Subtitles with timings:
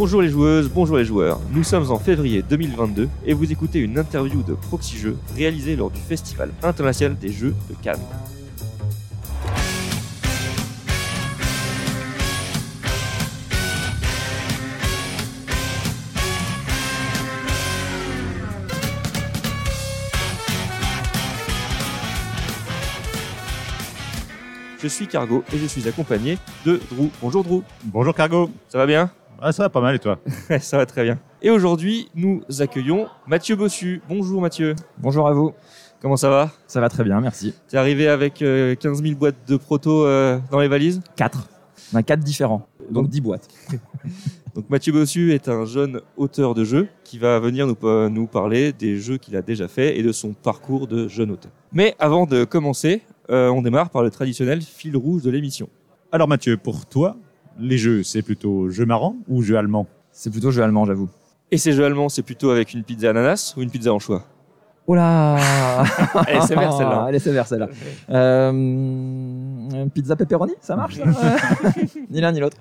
[0.00, 1.38] Bonjour les joueuses, bonjour les joueurs.
[1.52, 5.90] Nous sommes en février 2022 et vous écoutez une interview de Proxy Jeux réalisée lors
[5.90, 8.00] du Festival international des jeux de Cannes.
[24.82, 27.10] Je suis Cargo et je suis accompagné de Drew.
[27.20, 27.62] Bonjour Drew.
[27.84, 28.50] Bonjour Cargo.
[28.70, 29.10] Ça va bien?
[29.42, 30.18] Ah, ça va pas mal et toi
[30.60, 31.18] Ça va très bien.
[31.40, 34.02] Et aujourd'hui, nous accueillons Mathieu Bossu.
[34.06, 34.74] Bonjour Mathieu.
[34.98, 35.54] Bonjour à vous.
[36.02, 36.50] Comment ça va?
[36.66, 37.54] Ça va très bien, merci.
[37.66, 41.00] T'es arrivé avec euh, 15 000 boîtes de proto euh, dans les valises?
[41.16, 41.48] 4.
[41.94, 43.48] On a 4 différents, donc 10 boîtes.
[44.56, 48.26] Donc Mathieu Bossu est un jeune auteur de jeux qui va venir nous, euh, nous
[48.26, 51.52] parler des jeux qu'il a déjà fait et de son parcours de jeune auteur.
[51.72, 55.68] Mais avant de commencer, euh, on démarre par le traditionnel fil rouge de l'émission.
[56.10, 57.16] Alors Mathieu, pour toi,
[57.58, 61.08] les jeux, c'est plutôt jeu marrant ou jeu allemand C'est plutôt jeu allemand, j'avoue.
[61.50, 64.24] Et ces jeux allemands, c'est plutôt avec une pizza ananas ou une pizza anchois
[64.86, 65.36] Oh là
[66.26, 67.06] Elle est sévère celle-là.
[67.08, 67.68] Elle est sévère celle-là.
[68.10, 71.04] Euh, pizza pepperoni, ça marche ça?
[72.10, 72.56] Ni l'un ni l'autre.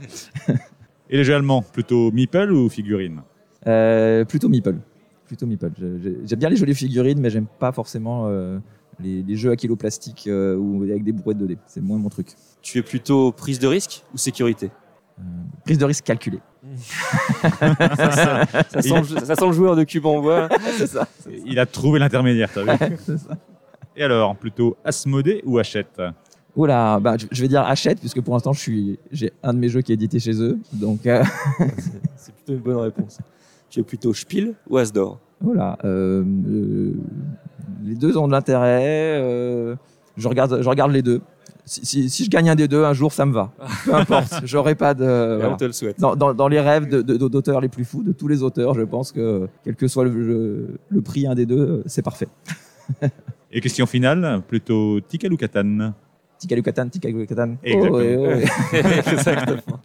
[1.09, 3.21] Et les jeux allemands, plutôt meeple ou figurine?
[3.67, 4.77] Euh, plutôt Meeple.
[5.25, 5.71] Plutôt Meeple.
[6.25, 8.59] J'aime bien les jolies figurines, mais j'aime pas forcément euh,
[9.01, 11.57] les, les jeux à kilo plastique euh, ou avec des brouettes 2D.
[11.67, 12.27] C'est moins mon truc.
[12.61, 14.71] Tu es plutôt prise de risque ou sécurité?
[15.65, 16.39] Prise de risque calculée.
[17.59, 20.49] ça, ça- ça sent, le- ça sent le joueur de cube en bois.
[20.87, 21.07] Ça.
[21.45, 23.37] Il a trouvé l'intermédiaire, t'as vu ça.
[23.95, 26.01] Et alors, plutôt Asmodée ou Hachette?
[26.57, 29.59] Là, bah, je- je vais dire achète, puisque pour l'instant, je suis, j'ai un de
[29.59, 30.57] mes jeux qui est édité chez eux.
[30.73, 31.23] Donc, euh,
[32.17, 33.17] C'est plutôt une bonne réponse.
[33.69, 35.19] Tu es plutôt Spiel ou Asdor?
[35.41, 35.77] Voilà.
[35.85, 36.93] euh, euh,
[37.83, 39.19] les deux ont de l'intérêt.
[39.21, 39.75] euh,
[40.17, 41.21] je, regarde, je regarde les deux.
[41.65, 43.51] Si, si- si je gagne un des deux, un jour, ça me va.
[43.85, 44.41] Peu importe.
[44.43, 45.03] J'aurai pas de.
[45.37, 45.53] Voilà.
[45.53, 45.99] On te le souhaite.
[45.99, 49.11] Dans, dans- dans les rêves d'auteurs les plus fous, de tous les auteurs, je pense
[49.11, 52.27] que quel que soit le, le- le prix, un des deux, c'est parfait.
[53.51, 55.93] Et question finale, plutôt Tikal ou Catan
[56.39, 57.55] Tikalu Katan, Tikalu Katan.
[57.63, 57.97] Exactement.
[57.97, 58.17] Oh, ouais,
[58.73, 58.89] ouais.
[59.11, 59.79] Exactement.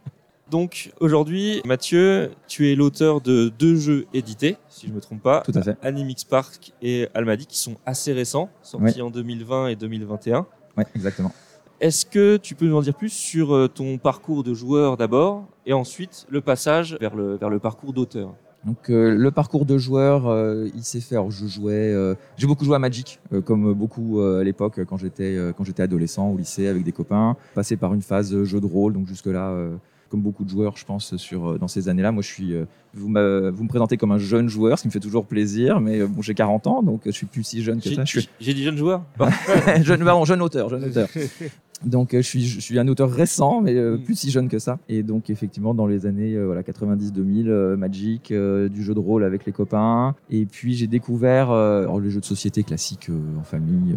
[0.50, 5.22] Donc aujourd'hui, Mathieu, tu es l'auteur de deux jeux édités, si je ne me trompe
[5.22, 5.77] pas, Tout à fait.
[5.82, 10.47] Animix Park et Almadi, qui sont assez récents, sortis en 2020 et 2021.
[10.77, 11.32] Ouais, exactement.
[11.81, 15.44] Est-ce que tu peux nous en dire plus sur euh, ton parcours de joueur d'abord
[15.66, 18.34] et ensuite le passage vers le, vers le parcours d'auteur?
[18.65, 21.16] Donc euh, le parcours de joueur, euh, il s'est fait.
[21.16, 25.38] Alors, je jouais, euh, j'ai beaucoup joué à Magic, comme beaucoup à l'époque quand j'étais
[25.56, 27.37] quand j'étais adolescent au lycée avec des copains.
[27.55, 29.55] Passé par une phase jeu de rôle, donc jusque là,
[30.14, 32.12] comme beaucoup de joueurs, je pense sur euh, dans ces années-là.
[32.12, 32.54] Moi, je suis.
[32.54, 35.26] euh, vous, me- vous me présentez comme un jeune joueur, ce qui me fait toujours
[35.26, 37.97] plaisir, mais euh, bon, j'ai 40 ans, donc je suis plus si jeune que J'ai
[37.97, 38.04] ça.
[38.04, 39.02] Je suis j'ai dit jeune joueur
[39.82, 41.08] jeune, pardon, jeune auteur, jeune auteur.
[41.86, 44.02] Donc euh, je suis je suis un auteur récent, mais euh, Mm.
[44.02, 44.78] plus si jeune que ça.
[44.88, 49.24] Et donc effectivement dans les années euh, voilà 90-2000, euh, Magic, du jeu de rôle
[49.24, 50.14] avec les copains.
[50.30, 53.96] Et puis j'ai découvert alors, les jeux de société classiques en famille,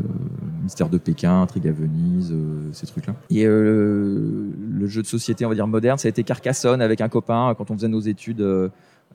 [0.63, 2.33] Mystère de Pékin, Intrigue à Venise,
[2.71, 3.15] ces trucs-là.
[3.29, 7.09] Et le jeu de société on va dire moderne, ça a été Carcassonne avec un
[7.09, 8.45] copain quand on faisait nos études.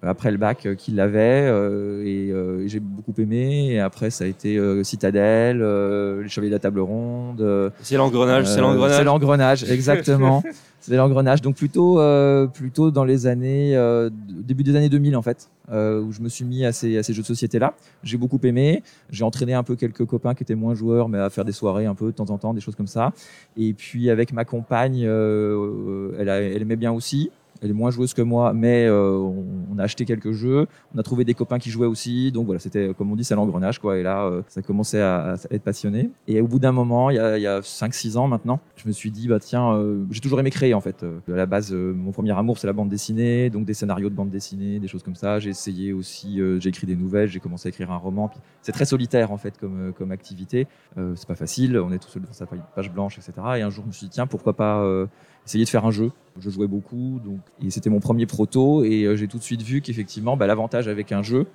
[0.03, 3.69] Après le bac euh, qu'il l'avait euh, et, euh, j'ai beaucoup aimé.
[3.73, 7.97] Et après ça a été euh, Citadelle euh, les Chevaliers de la Table Ronde C'est
[7.97, 8.97] l'engrenage, c'est l'engrenage.
[8.99, 10.43] c'est l'engrenage exactement.
[10.85, 11.43] C'est l'engrenage.
[11.43, 16.01] Donc plutôt euh, plutôt dans les années euh, début des années 2000 en fait euh,
[16.01, 18.41] où je me suis mis à ces, à ces jeux de société là j'ai beaucoup
[18.43, 18.83] aimé.
[19.09, 21.87] J'ai entraîné un peu quelques copains qui étaient moins joueurs mais à faire des soirées
[21.87, 23.13] un peu de temps en temps des choses comme ça.
[23.57, 27.31] Et puis avec ma compagne euh, elle, a- elle aimait bien aussi
[27.63, 30.67] elle est moins joueuse que moi, mais euh, on, a acheté quelques jeux.
[30.95, 32.33] On a trouvé des copains qui jouaient aussi.
[32.33, 33.99] Donc voilà, c'était, comme on dit, c'est l'engrenage, quoi.
[33.99, 36.11] Et là, euh, ça commençait à, être passionné.
[36.27, 38.89] Et au bout d'un moment, il y a, il y a 5-6 ans maintenant, je
[38.89, 41.03] me suis dit, bah tiens, euh, j'ai toujours aimé créer, en fait.
[41.05, 44.11] Euh, à la base, euh, mon premier amour, c'est la bande dessinée, donc des scénarios
[44.11, 45.39] de bande dessinée, des choses comme ça.
[45.39, 48.31] J'ai essayé aussi, euh, j'ai écrit des nouvelles, j'ai commencé à écrire un roman.
[48.63, 50.67] C'est très solitaire, en fait, comme, euh, comme activité.
[50.97, 53.33] Euh, c'est pas facile, on est tout seul dans sa page blanche, etc.
[53.57, 55.07] Et un jour, je me suis dit, tiens, pourquoi pas euh,
[55.47, 56.11] essayer de faire un jeu.
[56.39, 59.63] Je jouais beaucoup, donc et c'était mon premier proto, et euh, j'ai tout de suite
[59.63, 61.47] vu qu'effectivement, bah, l'avantage avec un jeu,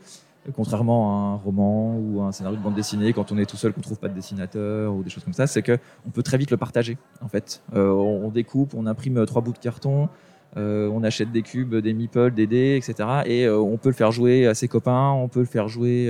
[0.56, 3.74] contrairement à un roman ou un scénario de bande dessinée, quand on est tout seul,
[3.74, 6.38] qu'on trouve pas de dessinateur ou des choses comme ça, c'est que on peut très
[6.38, 6.98] vite le partager.
[7.22, 10.10] En fait, Euh, on, découpe, on imprime trois bouts de carton.
[10.56, 13.10] euh, on achète des cubes, des meeples, des dés, etc.
[13.26, 16.10] Et on peut le faire jouer à ses copains, on peut le faire jouer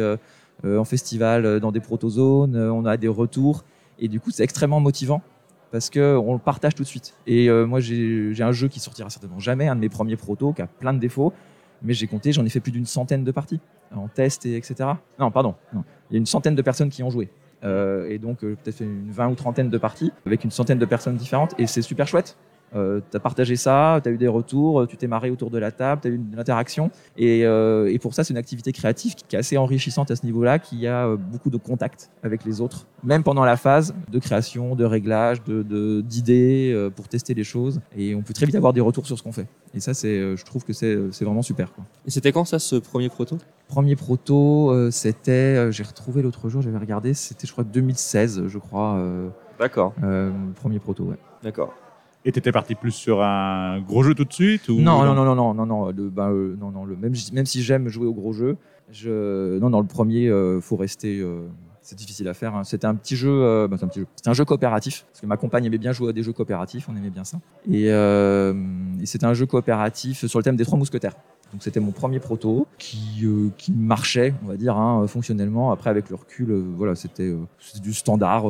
[0.63, 3.63] en festival, dans des protozones, on a des retours.
[4.00, 5.22] Et du coup, c'est extrêmement motivant
[5.72, 7.16] parce que on le partage tout de suite.
[7.25, 10.54] Et euh, moi, j'ai un jeu qui sortira certainement jamais, un de mes premiers protos,
[10.54, 11.34] qui a plein de défauts,
[11.81, 13.60] mais j'ai compté, j'en ai fait plus d'une centaine de parties
[13.96, 14.90] en test et etc.
[15.19, 17.30] Non, pardon, il y a une centaine de personnes qui ont joué.
[17.64, 20.86] Euh, et donc euh, peut-être une vingt ou trentaine de parties avec une centaine de
[20.86, 22.38] personnes différentes et c'est super chouette
[22.75, 25.58] Euh, tu as partagé ça, tu as eu des retours, tu t'es marré autour de
[25.58, 26.92] la table, tu as eu de l'interaction.
[27.18, 30.25] Et, euh, et, pour ça, c'est une activité créative qui, est assez enrichissante à ce
[30.25, 34.19] niveau-là, qui a euh, beaucoup de contact avec les autres, même pendant la phase de
[34.19, 37.80] création, de réglage, d'idées de, euh, pour tester les choses.
[37.96, 39.48] Et on peut très vite avoir des retours sur ce qu'on fait.
[39.74, 41.74] Et ça, c'est, je trouve que c'est vraiment super.
[41.74, 41.84] Quoi.
[42.06, 43.38] Et c'était quand ça, ce premier proto?
[43.68, 49.00] Premier proto, c'était, j'ai retrouvé l'autre jour, j'avais regardé, c'était je crois 2016, je crois.
[49.60, 49.94] D'accord.
[50.56, 51.18] premier proto, ouais.
[51.44, 51.74] D'accord.
[52.27, 55.15] Et tu étais parti plus sur un gros jeu tout de suite ou non, non,
[55.15, 57.88] non, non, non, non, non, le, ben, euh, non, non, le, même, même si j'aime
[57.88, 58.57] jouer au gros jeu,
[58.91, 61.19] je, non, non, le premier, euh, faut rester.
[61.21, 61.47] Euh,
[61.88, 62.56] c'est difficile à faire.
[62.56, 62.63] Hein.
[62.63, 64.45] C'était un petit jeu, euh, ben, c'est un jeu.
[64.45, 66.88] Coopératif parce que ma compagne aimait bien jouer à des jeux coopératifs.
[66.89, 67.39] On aimait bien ça.
[67.69, 71.13] Et, et c'était un jeu coopératif sur le thème des trois mousquetaires.
[71.54, 75.72] Donc c'était mon premier proto qui, euh, marchait, on va dire, hein, fonctionnellement.
[75.72, 77.38] Après, avec le recul, euh, voilà, c'était euh,
[77.81, 78.45] du standard,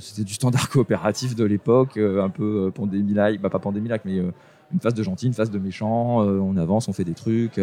[0.00, 4.94] c'était du standard coopératif de l'époque, un peu pandémie-like, bah, pas pandémie-like, mais une phase
[4.94, 6.18] de gentil, une phase de méchant.
[6.18, 7.58] on avance, on fait des trucs.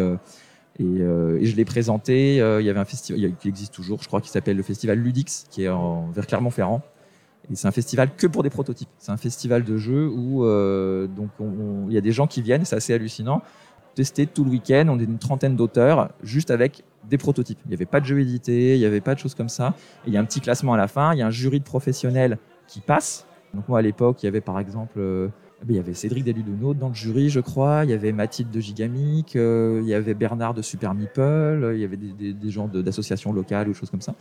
[0.82, 2.36] Et, et, je l'ai présenté.
[2.36, 5.46] il y avait un festival qui existe toujours, je crois, qui s'appelle le festival Ludix,
[5.50, 5.70] qui est
[6.12, 6.82] vers Clermont-Ferrand.
[7.50, 8.88] Et c'est un festival que pour des prototypes.
[8.98, 10.44] C'est un festival de jeux où
[11.06, 11.30] donc
[11.88, 13.42] il y a des gens qui viennent, c'est assez hallucinant
[13.94, 14.86] testé tout le week-end.
[14.88, 17.58] On est une trentaine d'auteurs, juste avec des prototypes.
[17.64, 19.74] Il n'y avait pas de jeux édités, il n'y avait pas de choses comme ça.
[20.06, 21.64] il y a un petit classement à la fin, il y a un jury de
[21.64, 23.26] professionnels qui passe.
[23.54, 25.00] Donc moi, à l'époque, il y avait par exemple...
[25.62, 27.84] Euh, eh ben, il y avait Cédric Deludono dans le jury, je crois.
[27.84, 29.36] Il y avait Mathilde de Gigamic.
[29.36, 31.72] Euh, il y avait Bernard de Super Meeple.
[31.74, 34.14] Il y avait des, gens d'associations locales ou choses comme ça.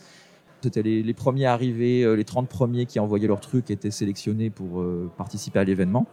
[0.61, 4.83] C'était les, premiers arrivés, euh, les 30 premiers qui envoyaient leur truc étaient sélectionnés pour
[5.17, 6.07] participer à l'événement.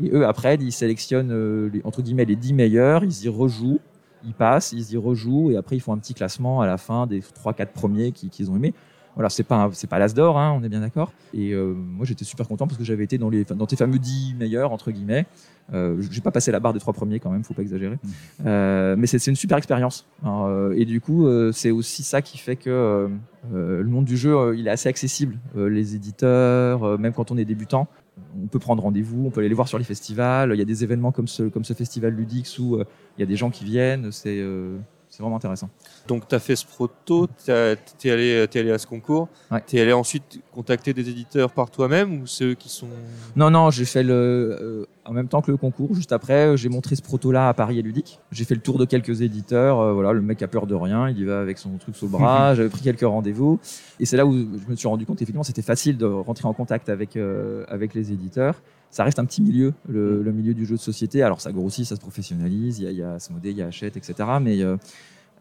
[0.00, 3.80] Et eux, après, ils sélectionnent euh, les, entre guillemets les 10 meilleurs, ils y rejouent,
[4.24, 7.06] ils passent, ils y rejouent, et après ils font un petit classement à la fin
[7.06, 8.74] des 3-4 premiers qu'ils ont aimés.
[9.14, 11.12] Voilà, c'est pas c'est pas l'as d'or, hein, on est bien d'accord.
[11.34, 13.98] Et euh, moi j'étais super content parce que j'avais été dans les dans tes fameux
[13.98, 15.26] 10 meilleurs entre guillemets.
[15.72, 17.96] Euh, j'ai pas passé la barre des trois premiers quand même, faut pas exagérer.
[17.96, 18.08] Mmh.
[18.46, 20.06] Euh, mais c'est une super expérience.
[20.24, 23.08] Euh, et du coup, c'est aussi ça qui fait que
[23.50, 25.38] le monde du jeu, il est assez accessible.
[25.56, 27.88] les éditeurs, même quand on est débutant,
[28.42, 30.52] on peut prendre rendez-vous, on peut aller les voir sur les festivals.
[30.54, 32.84] Il y a des événements comme ce, comme ce festival Ludix où euh,
[33.16, 34.10] il y a des gens qui viennent.
[34.12, 34.78] C'est euh,
[35.12, 35.68] c'est vraiment intéressant.
[36.08, 39.28] Donc, tu as fait ce proto, tu es allé, es allé à ce concours.
[39.66, 42.88] Tu es allé ensuite contacter des éditeurs par toi-même ou ceux qui sont.
[43.36, 44.14] Non, non, j'ai fait le.
[44.14, 47.78] Euh, en même temps que le concours, juste après, j'ai montré ce proto-là à Paris
[47.78, 48.20] et Ludique.
[48.30, 49.80] J'ai fait le tour de quelques éditeurs.
[49.80, 52.06] Euh, voilà, le mec a peur de rien, il y va avec son truc sous
[52.06, 52.54] le bras.
[52.54, 53.60] J'avais pris quelques rendez-vous.
[54.00, 56.54] Et c'est là où je me suis rendu compte, effectivement, c'était facile de rentrer en
[56.54, 58.62] contact avec, euh, avec les éditeurs
[58.92, 61.22] ça reste un petit milieu, le, milieu du jeu de société.
[61.22, 63.96] Alors ça grossit, ça se professionnalise, il y a, y a il y a Hachette,
[63.96, 64.14] etc.
[64.40, 64.76] Mais euh,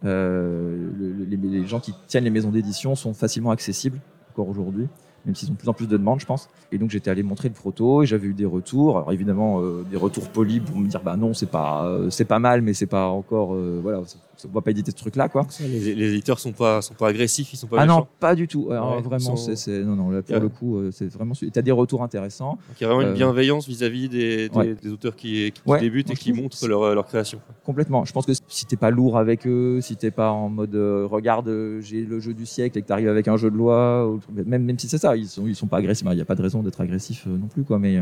[0.05, 0.89] euh
[1.29, 3.99] les, gens qui tiennent les maisons d'édition sont facilement accessibles
[4.31, 4.87] encore aujourd'hui
[5.23, 6.49] même s'ils ont de plus en plus de demandes, je pense.
[6.71, 8.97] Et donc j'étais allé montrer le proto et j'avais eu des retours.
[8.97, 12.25] Alors évidemment, euh, des retours polis pour me dire bah non, c'est pas, euh, c'est
[12.25, 14.01] pas mal, mais c'est pas encore, voilà,
[14.45, 15.47] on va pas éditer ce truc-là, quoi.
[15.59, 17.77] Les, les, éditeurs sont pas, sont pas agressifs, ils sont pas.
[17.79, 18.65] Ah non, pas du tout.
[18.65, 21.33] vraiment, c'est, non, non, là, pour le coup, c'est vraiment.
[21.33, 22.57] Tu as des retours intéressants.
[22.79, 26.33] il y a vraiment une bienveillance vis-à-vis des, des, auteurs qui, qui débutent et qui
[26.33, 27.39] montrent leur, leur, création.
[27.65, 28.05] Complètement.
[28.05, 31.49] Je pense que si t'es pas lourd avec eux, si t'es pas en mode regarde,
[31.81, 34.63] j'ai le jeu du siècle et que tu arrives avec un jeu de loi, même,
[34.63, 36.07] même si c'est ça, ils sont, ils sont pas agressifs.
[36.09, 37.79] Il n'y a pas de raison d'être agressif non plus, quoi.
[37.79, 37.99] Mais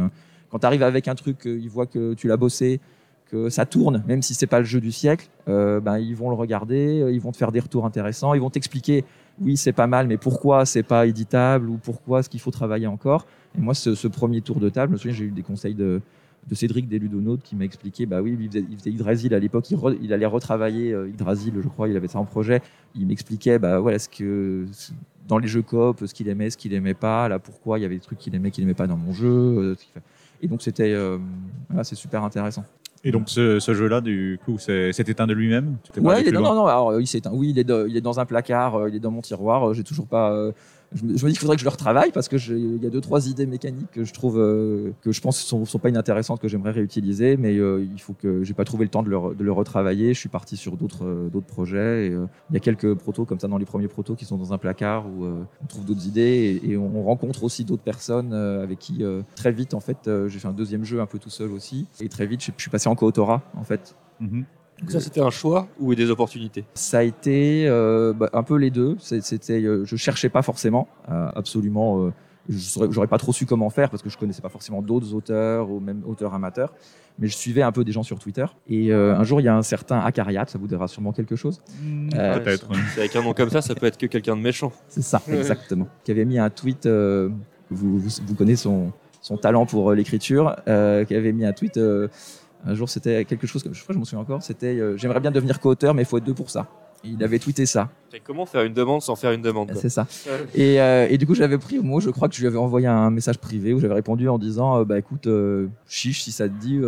[0.49, 2.79] quand tu arrives avec un truc, ils voient que tu l'as bossé,
[3.29, 6.29] que ça tourne, même si c'est pas le jeu du siècle, euh, ben, ils vont
[6.29, 9.05] le regarder, euh, ils vont te faire des retours intéressants, ils vont t'expliquer,
[9.39, 12.87] oui, c'est pas mal, mais pourquoi c'est pas éditable ou pourquoi est-ce qu'il faut travailler
[12.87, 13.25] encore.
[13.57, 16.01] Et moi, ce, premier tour de table, je me souviens, j'ai eu des conseils de,
[16.47, 19.69] de Cédric Deludonautes qui m'a expliqué, bah oui, il faisait, il à l'époque,
[20.01, 22.61] il, allait retravailler euh, Yggdrasil, je crois, il avait ça en projet.
[22.95, 24.65] Il m'expliquait, bah voilà, ce que
[25.27, 27.85] dans les jeux coop, ce qu'il aimait, ce qu'il aimait pas, là pourquoi il y
[27.85, 29.77] avait des trucs qu'il aimait, qu'il aimait pas dans mon jeu.
[30.41, 30.95] Et donc c'était,
[31.83, 32.65] super intéressant.
[33.03, 35.77] Et donc ce, ce jeu-là, du coup, c'est éteint de lui-même?
[36.01, 37.31] Ouais, il est, non, non, non, alors, il s'éteint.
[37.33, 39.69] Oui, il est, il est dans un placard, euh, il est dans mon tiroir.
[39.69, 40.51] Euh, j'ai toujours pas, euh,
[40.95, 43.01] je me, dis qu'il faudrait que je le retravaille parce que il y a deux
[43.01, 46.47] trois idées mécaniques que je trouve euh, que je pense sont, sont pas inintéressantes que
[46.47, 49.43] j'aimerais réutiliser, mais euh, il faut que j'ai pas trouvé le temps de le, de
[49.43, 50.13] le, retravailler.
[50.13, 52.07] Je suis parti sur d'autres euh, d'autres projets.
[52.07, 52.11] Et,
[52.49, 54.57] il y a quelques protos comme ça dans les premiers protos qui sont dans un
[54.57, 59.03] placard où on trouve d'autres idées et, on rencontre aussi d'autres personnes avec qui
[59.35, 62.09] très vite en fait j'ai fait un deuxième jeu un peu tout seul aussi et
[62.09, 63.95] très vite je, suis passé en coautorat en fait.
[64.21, 64.43] Mm-hmm.
[64.81, 66.63] Donc ça, c'était un choix ou des opportunités?
[66.73, 68.95] Ça a été euh, bah, un peu les deux.
[68.99, 72.05] C'était, euh, je cherchais pas forcément, euh, absolument.
[72.05, 72.13] Euh,
[72.49, 75.79] j'aurais pas trop su comment faire parce que je connaissais pas forcément d'autres auteurs ou
[75.79, 76.73] même auteurs amateurs.
[77.19, 78.45] Mais je suivais un peu des gens sur Twitter.
[78.69, 81.35] Et euh, un jour, il y a un certain Akariat, ça vous dira sûrement quelque
[81.35, 81.61] chose.
[81.83, 82.69] Mmh, Peut-être.
[82.97, 84.71] Avec un nom comme ça, ça peut être que quelqu'un de méchant.
[84.87, 85.87] C'est ça, exactement.
[86.05, 86.87] Qui avait mis un tweet.
[87.71, 90.71] Vous, vous, vous, connaissez son, son talent pour l'écriture, qui
[91.15, 91.77] avait mis un tweet.
[92.65, 94.43] Un jour, c'était quelque chose que je crois, je m'en souviens encore.
[94.43, 96.67] C'était j'aimerais bien devenir co-auteur, mais il faut être deux pour ça.
[97.03, 97.89] Il avait tweeté ça.
[98.13, 100.05] Et comment faire une demande sans faire une demande C'est ça.
[100.53, 102.57] Et, euh, et, du coup, j'avais pris au mot, je crois que je lui avais
[102.57, 106.31] envoyé un message privé où j'avais répondu en disant euh, Bah écoute, euh, chiche, si
[106.31, 106.79] ça te dit,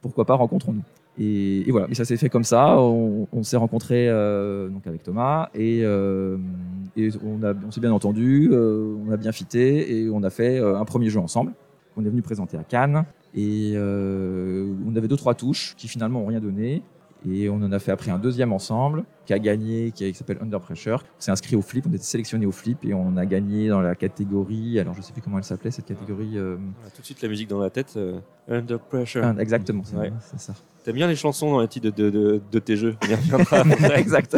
[0.00, 0.82] pourquoi pas rencontrons-nous.
[1.16, 2.76] Et, et, voilà, et ça s'est fait comme ça.
[2.80, 8.50] On, on s'est rencontrés donc avec Thomas et, et on, a, on s'est bien entendu,
[8.52, 11.52] on a bien fité et on a fait un premier jeu ensemble.
[11.96, 16.26] On est venu présenter à Cannes et on avait deux trois touches qui finalement ont
[16.26, 16.82] rien donné.
[17.26, 20.60] Et on en a fait après un deuxième ensemble qui a gagné, qui, s'appelle Under
[20.60, 21.02] Pressure.
[21.18, 23.80] On s'est inscrit au flip, on été sélectionné au flip et on a gagné dans
[23.80, 24.78] la catégorie.
[24.78, 26.36] Alors je sais plus comment elle s'appelait cette catégorie.
[26.36, 26.56] Euh,
[26.94, 27.94] tout de suite la musique dans la tête.
[27.96, 29.24] Euh, Under Pressure.
[29.38, 30.52] exactement, c'est ça.
[30.84, 32.94] T'aimes bien les chansons dans les titres de, de, de, tes jeux
[33.96, 34.36] Exact.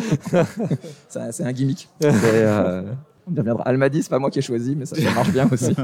[1.09, 1.89] c'est un gimmick.
[2.05, 2.93] Euh,
[3.29, 3.65] on y reviendra.
[3.65, 5.75] Almadi, c'est pas moi qui ai choisi, mais ça, ça marche bien aussi.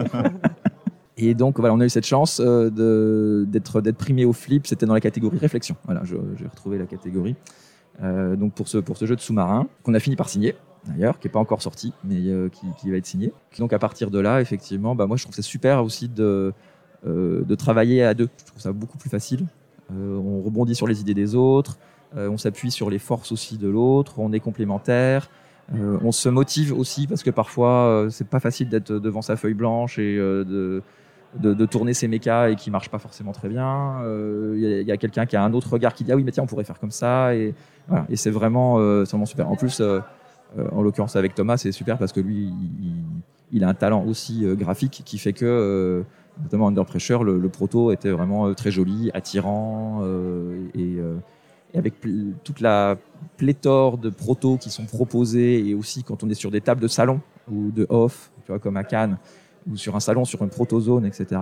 [1.23, 4.67] Et donc, voilà, on a eu cette chance euh, d'être primé au flip.
[4.67, 5.76] C'était dans la catégorie réflexion.
[5.85, 7.37] Voilà, j'ai retrouvé la catégorie.
[8.02, 11.21] Euh, donc pour ce, pour ce jeu de sous-marin, qu'on a fini par signer, d'ailleurs,
[11.21, 13.33] qui n'est pas encore sorti, mais euh, qui, qui, va être signé.
[13.59, 16.52] Donc à partir de là, effectivement, bah, moi je trouve ça super aussi de,
[17.05, 18.29] de travailler à deux.
[18.41, 19.47] Je trouve ça beaucoup plus facile.
[19.91, 21.79] on rebondit sur les idées des autres,
[22.17, 25.31] on s'appuie sur les forces aussi de l'autre, on est complémentaires.
[25.73, 29.99] on se motive aussi parce que parfois c'est pas facile d'être devant sa feuille blanche
[29.99, 30.83] et de,
[31.39, 33.97] de, tourner ses mécas et qui marchent pas forcément très bien.
[34.01, 36.33] Il euh, y a, quelqu'un qui a un autre regard qui dit ah oui mais
[36.33, 37.55] tiens on pourrait faire comme ça et
[38.15, 39.49] c'est vraiment euh, vraiment super.
[39.49, 40.01] En plus euh,
[40.73, 42.53] en l'occurrence avec Thomas c'est super parce que lui
[43.51, 46.05] il, a un talent aussi graphique qui fait que
[46.43, 50.03] notamment Under Pressure le, proto était vraiment très joli, attirant
[50.75, 50.99] et,
[51.73, 51.95] et avec
[52.45, 52.97] toute la
[53.39, 56.89] pléthore de protos qui sont proposés et aussi quand on est sur des tables de
[56.89, 57.21] salon
[57.51, 59.19] ou de off, tu vois comme à Cannes
[59.71, 61.40] ou sur un salon, sur une protozone, etc.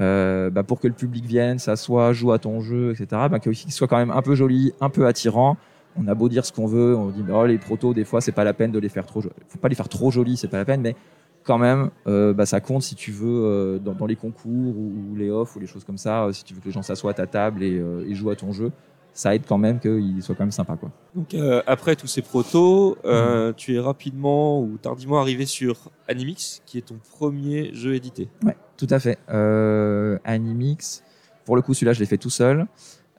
[0.00, 3.06] Euh, bah pour que le public vienne, s'assoie, joue à ton jeu, etc.
[3.30, 5.56] Bah qu'il soit quand même un peu joli, un peu attirant.
[5.96, 8.32] On a beau dire ce qu'on veut, on dit oh, les protos des fois c'est
[8.32, 10.56] pas la peine de les faire trop, faut pas les faire trop jolis, c'est pas
[10.56, 10.96] la peine, mais
[11.44, 15.30] quand même euh, bah, ça compte si tu veux euh, dans, les concours ou, les
[15.30, 17.28] offs ou les choses comme ça, si tu veux que les gens s'assoient à ta
[17.28, 18.72] table et jouent à ton jeu
[19.14, 20.76] ça aide quand même qu'il soit quand même sympa.
[20.76, 20.90] Quoi.
[21.14, 23.54] Donc euh, après tous ces protos, euh, mm.
[23.54, 28.28] tu es rapidement ou tardivement arrivé sur Animix, qui est ton premier jeu édité.
[28.42, 29.18] Ouais, tout à fait.
[29.30, 31.04] Euh, Animix,
[31.44, 32.66] pour le coup celui-là je l'ai fait tout seul.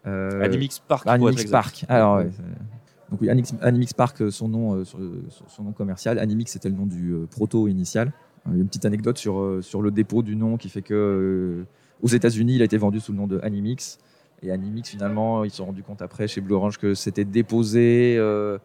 [0.03, 1.07] Animix Park.
[1.07, 1.85] Animix Park.
[1.87, 2.21] Alors
[3.09, 6.19] donc oui, Animix, Park, son nom, son nom commercial.
[6.19, 8.11] Animix c'était le nom du proto initial.
[8.47, 11.65] Il y a une petite anecdote sur, sur le dépôt du nom qui fait que
[12.03, 13.97] aux États-Unis il a été vendu sous le nom de Animix.
[14.41, 18.15] Et Animix, finalement, ils se sont rendus compte après chez Blue Orange que c'était déposé.
[18.17, 18.57] Euh,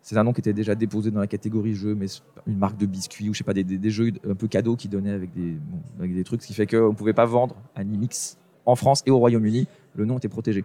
[0.00, 2.06] c'est un nom qui était déjà déposé dans la catégorie jeu, mais
[2.46, 5.12] une marque de biscuits ou je sais pas, des, jeux un peu cadeaux qui donnaient
[5.12, 9.10] avec des, trucs, ce qui fait qu'on ne pouvait pas vendre Animix en France et
[9.10, 9.66] au Royaume-Uni.
[9.96, 10.64] Le nom était protégé.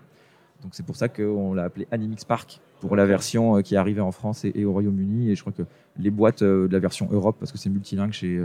[0.62, 3.78] Donc c'est pour ça qu'on l'a appelé Animix Park pour la version euh, qui est
[3.78, 5.32] arrivée en France et, au Royaume-Uni.
[5.32, 5.64] Et je crois que
[5.98, 8.42] les boîtes euh, de la version Europe, parce que c'est multilingue chez,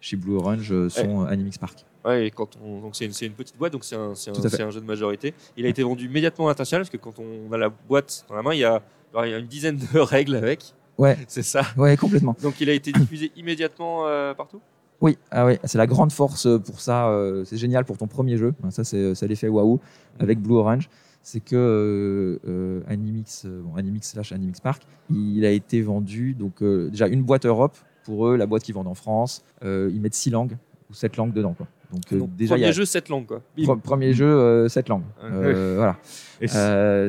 [0.00, 1.84] chez Blue Orange, sont Animix Park.
[2.04, 4.70] Ouais, et quand on, donc c'est une, une, petite boîte, donc c'est un, un, un,
[4.70, 5.34] jeu de majorité.
[5.56, 8.36] Il a été vendu immédiatement à l'international parce que quand on a la boîte dans
[8.36, 8.82] la main, il y a,
[9.24, 10.74] il y a une dizaine de règles avec.
[10.96, 11.16] Ouais.
[11.28, 11.62] C'est ça.
[11.76, 12.36] Ouais, complètement.
[12.42, 14.60] Donc il a été diffusé immédiatement euh, partout?
[15.00, 17.08] Oui, ah oui, c'est la grande force pour ça.
[17.08, 18.52] Euh, c'est génial pour ton premier jeu.
[18.70, 19.80] Ça, c'est l'effet waouh
[20.18, 20.88] avec Blue Orange.
[21.22, 27.06] C'est que euh, Animix, bon, Animix slash Animix Park, il a été vendu donc déjà
[27.06, 27.76] une boîte Europe
[28.08, 29.44] pour eux, la boîte qu'ils vendent en France.
[29.62, 30.56] ils mettent six langues
[30.90, 31.52] ou sept langues dedans.
[31.52, 31.66] Quoi.
[31.92, 33.26] Donc, euh, déjà, premier jeu, 7 langues.
[33.26, 33.42] Quoi.
[33.82, 35.04] premier jeu, 7 euh, langues.
[35.24, 35.96] Euh, voilà.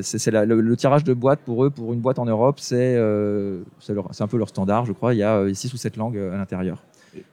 [0.01, 4.37] c'est le, tirage de boîte pour eux, pour une boîte en Europe, c'est un peu
[4.37, 5.13] leur standard, je crois.
[5.13, 6.83] Il y a 6 ou 7 langues à l'intérieur.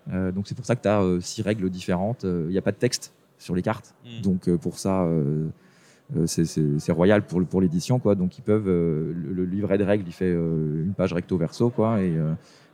[0.09, 2.25] donc c'est pour ça que tu as 6 règles différentes.
[2.25, 3.95] Il n'y a pas de texte sur les cartes.
[4.05, 4.23] Hmm.
[4.23, 5.07] Donc pour ça,
[6.27, 8.01] c'est royal pour, pour l'édition.
[8.05, 11.71] Donc ils peuvent, le, livret de règles, il fait une page recto verso.
[11.71, 12.17] Quoi, et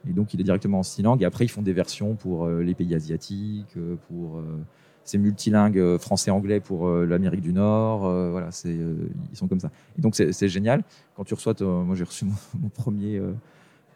[0.09, 1.23] et donc, il est directement en six langues.
[1.23, 4.43] Et après, ils font des versions pour euh, les pays asiatiques, euh, pour euh,
[5.05, 8.03] c'est multilingue français-anglais pour l'Amérique du Nord.
[8.31, 9.73] voilà, ils sont comme ça.
[9.99, 10.85] Et donc, c'est génial.
[11.17, 13.21] Quand tu reçois, moi, j'ai reçu mon, premier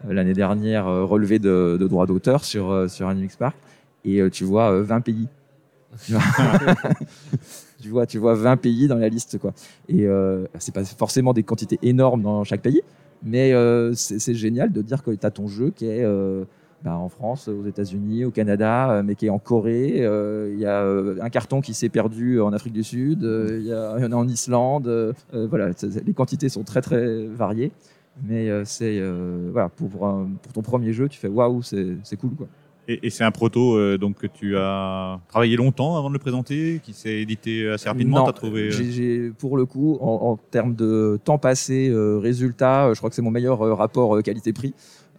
[0.04, 3.56] l'année dernière relevé de, de droit d'auteur sur sur Animix Park,
[4.04, 5.28] et tu vois 20 pays.
[7.80, 9.54] tu vois, tu vois 20 pays dans la liste, quoi.
[9.88, 10.08] Et
[10.58, 12.82] c'est pas forcément des quantités énormes dans chaque pays,
[13.22, 16.44] mais euh, c'est génial de dire que tu as ton jeu qui est euh,
[16.84, 19.98] bah, en France, aux États-Unis, au Canada, euh, mais qui est en Corée.
[19.98, 24.12] Il y a un carton qui s'est perdu en Afrique du Sud, il y, en
[24.12, 25.14] a en Islande.
[25.32, 25.70] voilà,
[26.04, 27.72] les quantités sont très très variées.
[28.26, 29.02] Mais c'est
[29.52, 32.30] voilà, pour, pour, ton premier jeu, tu fais waouh, c'est cool.
[32.36, 32.46] Quoi.
[32.88, 36.18] Et, et c'est un proto euh, donc que tu as travaillé longtemps avant de le
[36.20, 38.18] présenter, qui s'est édité assez rapidement.
[38.18, 41.88] Non, T'as trouvé euh, j'ai- j'ai- pour le coup, en, en termes de temps passé,
[41.88, 44.72] euh, résultat, euh, je crois que c'est mon meilleur euh, rapport qualité-prix.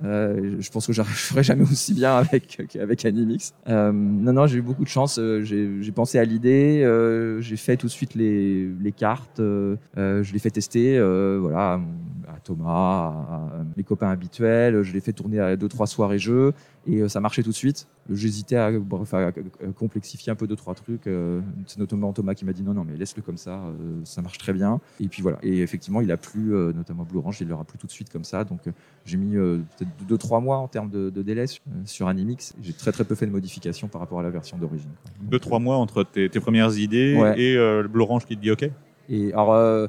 [0.04, 3.54] Euh, je pense que je ferai jamais aussi bien avec qu'avec Animix.
[3.68, 5.20] Euh, non, non, j'ai eu beaucoup de chance.
[5.44, 10.40] j'ai pensé à l'idée, euh, j'ai fait tout de suite les, les cartes, je les
[10.40, 11.82] fait tester, euh, voilà,
[12.48, 13.14] Thomas,
[13.76, 14.82] mes copains habituels.
[14.84, 16.54] Je l'ai fait tourner à deux trois soirées jeux
[16.88, 17.88] et euh, ça marchait tout de suite.
[18.10, 19.32] J'hésitais à, à-
[19.76, 21.08] complexifier un peu deux trois trucs.
[21.08, 24.22] euh, c'est notamment Thomas qui m'a dit non non mais laisse-le comme ça, euh, ça
[24.22, 24.80] marche très bien.
[25.02, 25.38] Et puis voilà.
[25.44, 28.10] Et effectivement il a plu, notamment Blue Orange, il leur a plu tout de suite
[28.10, 28.44] comme ça.
[28.46, 28.62] Donc
[29.06, 31.46] j'ai mis peut-être deux trois mois en termes de, de délai
[31.86, 32.54] sur, Animix.
[32.62, 34.90] J'ai très très peu fait de modifications par rapport à la version d'origine.
[35.22, 37.40] deux trois mois entre tes, tes premières idées Ouais.
[37.40, 38.70] et euh, le Blue Orange qui te dit OK?
[39.10, 39.88] Et, alors, euh,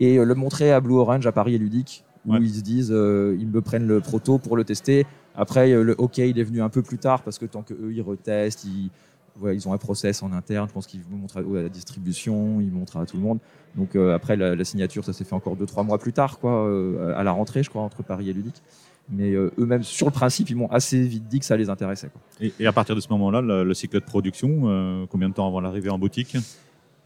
[0.00, 2.38] et euh, le montrer à Blue Orange à Paris et Ludique, où Ouais.
[2.42, 5.06] ils se disent, euh, ils me prennent le proto pour le tester.
[5.36, 7.92] Après, euh, le OK, il est venu un peu plus tard parce que tant qu'eux,
[7.92, 8.90] ils retestent, ils,
[9.36, 10.68] voilà, ils ont un process en interne.
[10.68, 13.38] Je pense qu'ils montrent à, à la distribution, ils montrent à tout le monde.
[13.76, 16.66] Donc euh, après, la, la signature, ça s'est fait encore 2-3 mois plus tard, quoi,
[16.66, 18.60] euh, à la rentrée, je crois, entre Paris et Ludique.
[19.12, 22.10] Mais eux-mêmes, sur le principe, ils m'ont assez vite dit que ça les intéressait.
[22.12, 22.20] Quoi.
[22.40, 25.48] Et, et à partir de ce moment-là, le, le cycle de production, combien de temps
[25.48, 26.36] avant l'arrivée en boutique?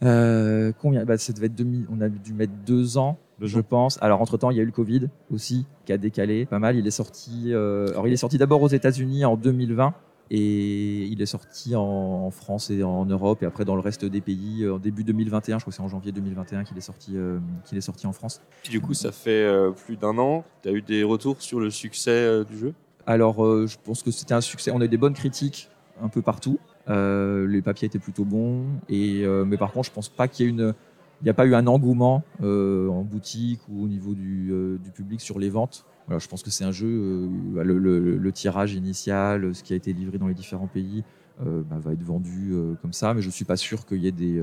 [0.03, 1.05] Euh, combien?
[1.05, 3.63] Bah, Ça devait être 2000, on a dû mettre deux ans, Deux je ans.
[3.63, 3.99] pense.
[4.03, 6.77] Alors entre temps, il y a eu le Covid aussi qui a décalé pas mal.
[6.77, 7.53] Il est sorti.
[7.53, 9.95] euh, alors il est sorti d'abord aux États-Unis en 2020
[10.31, 14.05] et il est sorti en, en France et en Europe et après dans le reste
[14.07, 15.59] des pays euh, en début 2021.
[15.59, 18.13] Je crois que c'est en janvier 2021 qu'il est sorti, euh, qu'il est sorti en
[18.13, 18.41] France.
[18.69, 19.47] Du coup, ça fait
[19.87, 20.45] plus d'un an.
[20.63, 22.75] Tu as eu des retours sur le succès du jeu?
[23.07, 24.71] Alors, euh, je pense que c'était un succès.
[24.75, 25.69] On a eu des bonnes critiques
[26.03, 26.59] un peu partout.
[26.89, 28.65] Euh, les papiers étaient plutôt bons.
[28.89, 30.75] Et, euh, mais par contre, je pense pas qu'il y ait une.
[31.21, 34.53] Il n'y a pas eu un engouement euh, en boutique ou au niveau du,
[34.95, 35.87] public sur les ventes.
[36.07, 37.29] Voilà, je pense que c'est un jeu.
[37.55, 41.03] bah, le, tirage initial, ce qui a été livré dans les différents pays,
[41.41, 43.15] bah, va être vendu comme ça.
[43.15, 44.43] Mais je suis pas sûr qu'il y ait des.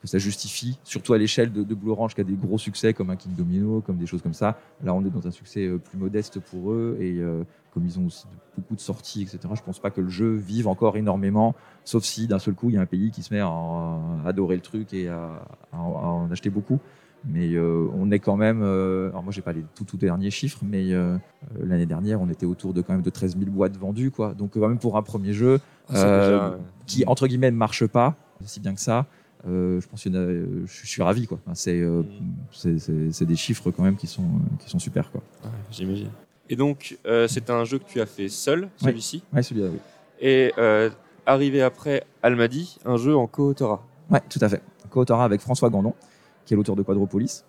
[0.00, 2.94] Que ça justifie, surtout à l'échelle de, de Blue Orange qui a des gros succès
[2.94, 4.56] comme un King Domino, comme des choses comme ça.
[4.84, 7.42] Là, on est dans un succès euh, plus modeste pour eux et euh,
[7.74, 9.38] comme ils ont aussi beaucoup de sorties, etc.
[9.54, 12.74] Je pense pas que le jeu vive encore énormément, sauf si d'un seul coup il
[12.74, 15.42] y a un pays qui se met à, en- à adorer le truc et à,
[15.72, 16.78] à en- à en acheter beaucoup.
[17.24, 18.60] Mais euh, on est quand même.
[18.62, 21.18] euh, alors moi j'ai pas les tout tout derniers chiffres, mais euh,
[21.60, 24.34] l'année dernière on était autour de quand même de 13 000 boîtes vendues, quoi.
[24.34, 25.58] Donc quand même pour un premier jeu
[26.20, 26.46] déjà,
[26.86, 29.06] qui entre guillemets ne marche pas, si bien que ça.
[29.46, 31.38] Euh, je pense qu'il y en a, euh, je, suis ravi quoi.
[31.54, 32.02] C'est, euh,
[32.50, 35.22] c'est, des chiffres quand même qui sont qui sont super quoi.
[35.44, 36.10] ouais, J'imagine.
[36.50, 36.98] Et donc,
[37.28, 39.22] c'est un jeu que tu as fait seul, celui-ci.
[39.32, 39.78] Ouais, celui-là, oui.
[40.20, 40.52] Et
[41.26, 43.84] arrivé après Almadi, un jeu en co-autorat.
[44.10, 44.62] Ouais, tout à fait.
[44.88, 45.94] Co-autorat avec François Gandon,
[46.46, 47.44] qui est l'auteur de Quadropolis,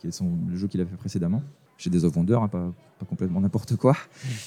[0.00, 1.42] qui est son, le jeu qu'il avait fait précédemment.
[1.78, 3.96] Chez Des of Wonder, hein, pas, pas complètement n'importe quoi.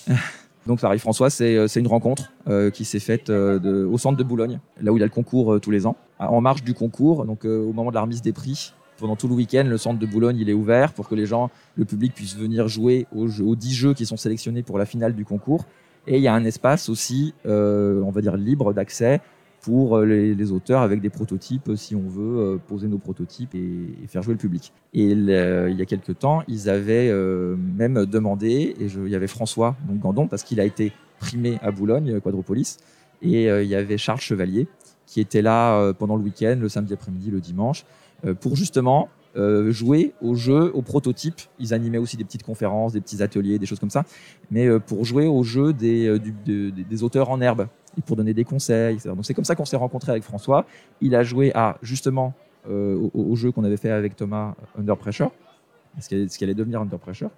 [0.67, 4.17] Donc pareil, François, c'est euh, c'est une rencontre euh, qui s'est faite euh, au centre
[4.17, 5.95] de Boulogne, là où il y a le concours tous les ans.
[6.19, 9.35] En marge du concours, donc au moment de la remise des prix, pendant tout le
[9.35, 12.35] week-end, le centre de Boulogne il est ouvert pour que les gens, le public puisse
[12.35, 15.65] venir jouer aux, aux 10 jeux qui sont sélectionnés pour la finale du concours.
[16.07, 19.21] Et il y a un espace aussi, on va dire libre d'accès
[19.67, 24.07] pour euh, les, auteurs avec des prototypes, si on veut euh, poser nos prototypes et,
[24.07, 24.71] faire jouer le public.
[24.93, 29.09] Et le- il y a quelques temps, ils avaient euh, même demandé, et je- il
[29.09, 32.77] y avait François donc Gandon, parce qu'il a été primé à Boulogne, euh, Quadropolis,
[33.21, 34.69] et euh, il y avait Charles Chevalier,
[35.05, 37.83] qui était là euh, pendant le week-end, le samedi après-midi, le dimanche,
[38.25, 41.41] euh, pour justement euh, jouer au jeu, aux prototypes.
[41.59, 44.05] Ils animaient aussi des petites conférences, des petits ateliers, des choses comme ça,
[44.49, 47.67] mais euh, pour jouer au jeu euh, des auteurs en herbe
[48.05, 48.97] pour donner des conseils.
[49.05, 50.65] Donc c'est comme ça qu'on s'est rencontré avec François.
[51.01, 52.33] Il a joué à justement
[52.69, 55.31] euh, au, au jeu qu'on avait fait avec Thomas, Under Pressure,
[55.99, 57.29] ce qui allait devenir Under Pressure.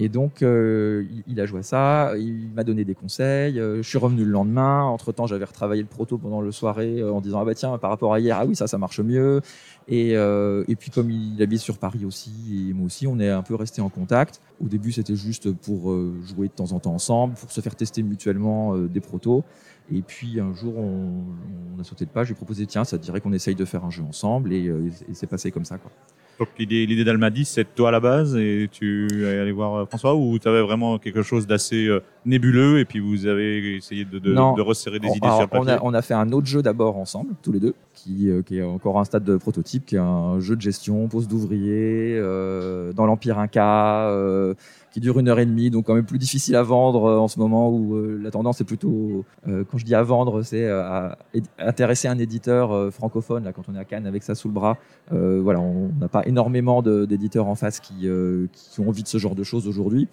[0.00, 3.58] Et donc euh, il, a joué à ça, il m'a donné des conseils.
[3.58, 4.84] euh, je suis revenu le lendemain.
[4.84, 7.76] Entre temps, j'avais retravaillé le proto pendant le soirée euh, en disant ah bah tiens
[7.78, 9.40] par rapport à hier, ah oui ça ça marche mieux.
[9.88, 13.42] Et, et puis comme il habite sur Paris aussi et moi aussi, on est un
[13.42, 14.40] peu resté en contact.
[14.62, 18.02] Au début, c'était juste pour jouer de temps en temps ensemble, pour se faire tester
[18.02, 19.44] mutuellement des protos.
[19.90, 22.28] Et puis un jour, on, a sauté de page.
[22.28, 25.26] J'ai proposé tiens, ça dirait qu'on essaye de faire un jeu ensemble et, et c'est
[25.26, 25.90] passé comme ça quoi.
[26.38, 29.86] Donc l'idée, l'idée d'Almadi, c'est toi à la base et tu es allé voir euh,
[29.86, 34.04] François ou tu avais vraiment quelque chose d'assez euh, nébuleux et puis vous avez essayé
[34.04, 34.54] de, de, Non.
[34.54, 36.30] de resserrer des On- idées alors, sur le on, papier a, on a fait un
[36.30, 39.36] autre jeu d'abord ensemble, tous les deux, qui, euh, qui est encore un stade de
[39.36, 44.54] prototype, qui est un jeu de gestion, pose d'ouvriers, euh, dans l'Empire Inca, euh,
[44.92, 47.38] qui dure une heure et demie, donc quand même plus difficile à vendre en ce
[47.38, 51.18] moment où la tendance est plutôt, quand je dis à vendre, c'est à
[51.58, 54.78] intéresser un éditeur francophone, là, quand on est à Cannes avec ça sous le bras.
[55.10, 58.08] Voilà, on n'a pas énormément d'éditeurs en face qui,
[58.52, 60.08] qui ont envie de ce genre de choses aujourd'hui.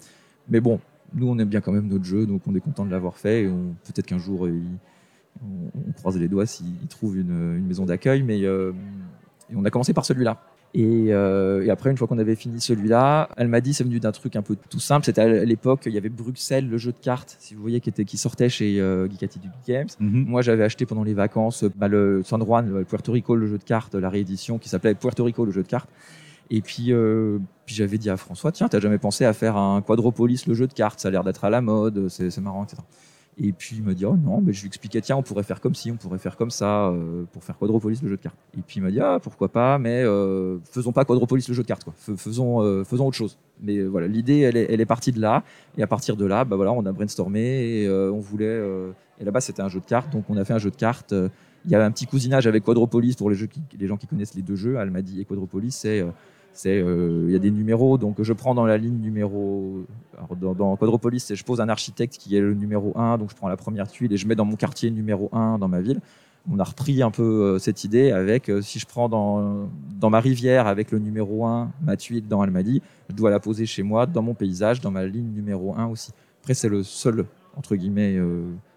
[0.50, 0.78] Mais bon,
[1.14, 3.44] nous, on aime bien quand même notre jeu, donc on est content de l'avoir fait.
[3.44, 4.46] Et peut-être qu'un jour,
[5.42, 8.42] on, croise les doigts s'il trouve une, maison d'accueil, mais
[9.54, 10.38] on a commencé par celui-là.
[10.76, 14.12] Euh, et, après, une fois qu'on avait fini celui-là, elle m'a dit, c'est venu d'un
[14.12, 15.06] truc un peu tout simple.
[15.06, 17.88] C'était à l'époque, il y avait Bruxelles, le jeu de cartes, si vous voyez, qui,
[17.88, 19.88] était, qui sortait chez euh, Geek Attitude Games.
[20.00, 20.24] Mhm.
[20.26, 23.58] Moi, j'avais acheté pendant les vacances bah, le San Juan, le Puerto Rico, le jeu
[23.58, 25.90] de cartes, la réédition qui s'appelait Puerto Rico, le jeu de cartes.
[26.48, 29.82] Et puis, euh, puis j'avais dit à François, tiens, t'as jamais pensé à faire un
[29.82, 31.00] Quadropolis, le jeu de cartes?
[31.00, 32.82] Ça a l'air d'être à la mode, c'est marrant, etc.
[33.38, 35.60] Et puis il me dit oh non, mais je lui expliquais tiens on pourrait faire
[35.60, 38.38] comme ci, on pourrait faire comme ça euh, pour faire Quadropolis le jeu de cartes.
[38.56, 41.62] Et puis il m'a dit ah pourquoi pas, mais euh, faisons pas Quadropolis le jeu
[41.62, 43.38] de cartes faisons euh, faisons autre chose.
[43.60, 45.44] Mais voilà l'idée elle est, elle est partie de là
[45.76, 48.58] et à partir de là bah voilà on a brainstormé et on voulait
[49.18, 51.14] et là-bas c'était un jeu de cartes donc on a fait un jeu de cartes.
[51.66, 54.34] Il y avait un petit cousinage avec Quadropolis pour les jeux les gens qui connaissent
[54.34, 54.78] les deux jeux.
[54.78, 56.02] Almadi et Quadropolis c'est
[56.56, 59.84] c'est euh, il y a des numéros donc je prends dans la ligne numéro
[60.40, 63.56] dans, Quadropolis je pose un architecte qui est le numéro 1 donc je prends la
[63.56, 66.00] première tuile et je mets dans mon quartier numéro 1 dans ma ville.
[66.50, 70.10] On a repris un peu euh, cette idée avec euh, si je prends dans, dans
[70.10, 73.82] ma rivière avec le numéro 1 ma tuile dans Almadi je dois la poser chez
[73.82, 76.12] moi dans mon paysage dans ma ligne numéro 1 aussi.
[76.42, 78.18] Après c'est le seul entre guillemets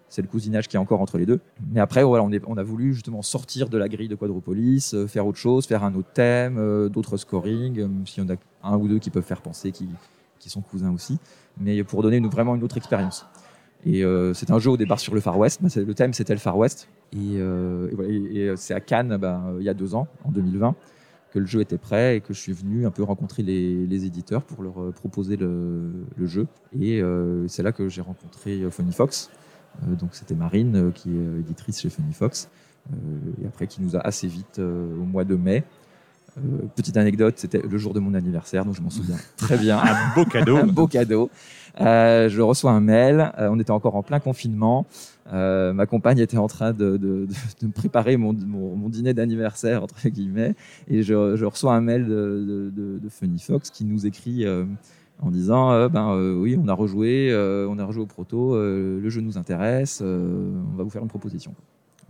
[0.10, 1.40] c'est le cousinage qui est encore entre les deux.
[1.72, 5.38] Mais après, on, a voulu justement sortir de la grille de Quadropolis, euh, faire autre
[5.38, 8.88] chose, faire un autre thème, euh, d'autres scoring, euh, s'il y en a un ou
[8.88, 9.88] deux qui peuvent faire penser, qui,
[10.48, 11.20] sont cousins aussi,
[11.60, 13.28] mais pour donner vraiment une autre expérience.
[13.86, 15.62] Et c'est un jeu au départ sur le Far West.
[15.62, 16.90] Bah, le thème, c'était le Far West.
[17.14, 17.40] Et,
[18.56, 20.76] c'est à Cannes, bah, il y a deux ans, en 2020,
[21.32, 24.42] que le jeu était prêt et que je suis venu un peu rencontrer les, éditeurs
[24.42, 26.48] pour leur proposer le, le jeu.
[26.82, 27.00] Et
[27.48, 29.30] c'est là que j'ai rencontré Funny Fox,
[29.88, 32.50] donc c'était Marine euh, qui est euh, éditrice chez Funny Fox
[33.42, 35.64] et après qui nous a assez vite au mois de mai
[36.76, 39.78] petite anecdote, c'était le jour de mon anniversaire, donc je m'en souviens très bien.
[39.78, 40.58] un beau cadeau.
[40.58, 41.30] un beau cadeau.
[41.78, 43.32] je reçois un mail.
[43.38, 44.88] on était encore en plein confinement.
[45.32, 47.28] ma compagne était en train de, de,
[47.62, 50.56] de, me préparer mon, mon, dîner d'anniversaire entre guillemets,
[50.88, 54.46] et je, je, reçois un mail de, Funny Fox qui nous écrit
[55.22, 58.56] en disant euh, ben euh, oui on a rejoué euh, on a rejoué au proto
[58.56, 61.54] le jeu nous intéresse on va vous faire une proposition.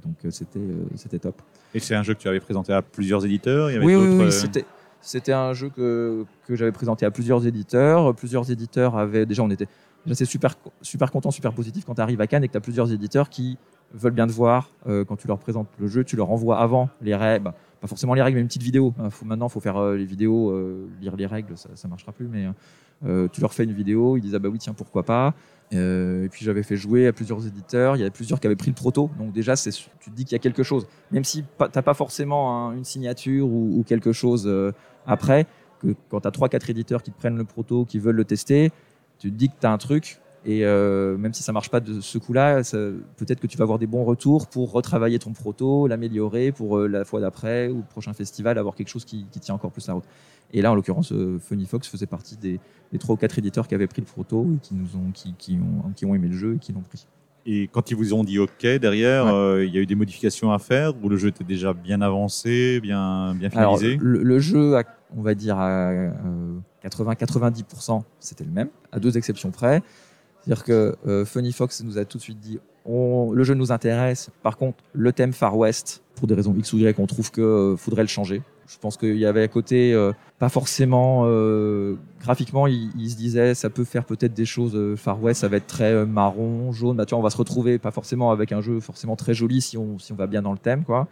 [0.06, 0.60] Donc c'était
[0.96, 1.42] c'était top.
[1.74, 4.66] Et c'est un jeu que tu avais présenté à plusieurs éditeurs oui oui, c'était
[5.02, 8.14] c'était un jeu que, que j'avais présenté à plusieurs éditeurs.
[8.16, 9.68] Plusieurs éditeurs avaient déjà on était
[10.12, 12.62] c'est super super content super positif quand tu arrives à Cannes et que tu as
[12.62, 13.58] plusieurs éditeurs qui
[13.94, 17.16] veulent bien te voir quand tu leur présentes le jeu tu leur envoies avant les
[17.16, 17.46] règles.
[17.46, 18.94] Bah, pas forcément les règles mais une petite vidéo.
[19.00, 20.54] Hein, maintenant il faut faire les vidéos
[21.02, 22.48] lire les règles ça, ça marchera plus mais
[23.04, 25.34] tu leur fais une vidéo, ils disent ah bah oui tiens pourquoi pas.
[25.74, 28.56] Euh, et puis j'avais fait jouer à plusieurs éditeurs, il y avait plusieurs qui avaient
[28.56, 31.24] pris le proto, donc déjà c'est, tu te dis qu'il y a quelque chose, même
[31.24, 34.72] si t'as pas forcément une signature ou, quelque chose euh,
[35.06, 35.46] après,
[35.80, 38.72] que quand tu as 3-4 éditeurs qui te prennent le proto, qui veulent le tester,
[39.20, 42.00] tu te dis que tu as un truc, et même si ça marche pas de
[42.02, 42.62] ce coup-là,
[43.18, 47.04] peut-être que tu vas avoir des bons retours pour retravailler ton proto, l'améliorer pour la
[47.06, 49.96] fois d'après ou le prochain festival, avoir quelque chose qui, qui tient encore plus la
[49.96, 50.06] route.
[50.52, 52.60] Et là, en l'occurrence, euh, Funny Fox faisait partie des,
[53.00, 55.58] trois ou quatre éditeurs qui avaient pris le proto et qui, nous ont, qui, qui,
[55.58, 57.06] ont, qui ont aimé le jeu et qui l'ont pris.
[57.46, 60.52] Et quand ils vous ont dit OK, derrière, euh, il y a eu des modifications
[60.52, 63.94] à faire ou le jeu était déjà bien avancé, bien, bien finalisé?
[63.94, 64.76] Alors, le, jeu,
[65.16, 65.92] on va dire à
[66.84, 69.82] 80-90%, euh, c'était le même, à deux exceptions près.
[70.46, 74.30] C'est-à-dire que Funny Fox nous a tout de suite dit on, le jeu nous intéresse.
[74.42, 77.76] Par contre, le thème Far West, pour des raisons X ou Y, on trouve qu'il
[77.78, 78.42] faudrait le changer.
[78.68, 83.56] Je pense qu'il y avait à côté, euh, pas forcément euh, graphiquement, il, se disait
[83.56, 86.98] ça peut faire peut-être des choses euh, Far West, ça va être très marron, jaune.
[86.98, 89.62] Bah, tu vois, on va se retrouver pas forcément avec un jeu forcément très joli
[89.62, 91.08] si on, si on va bien dans le thème, quoi.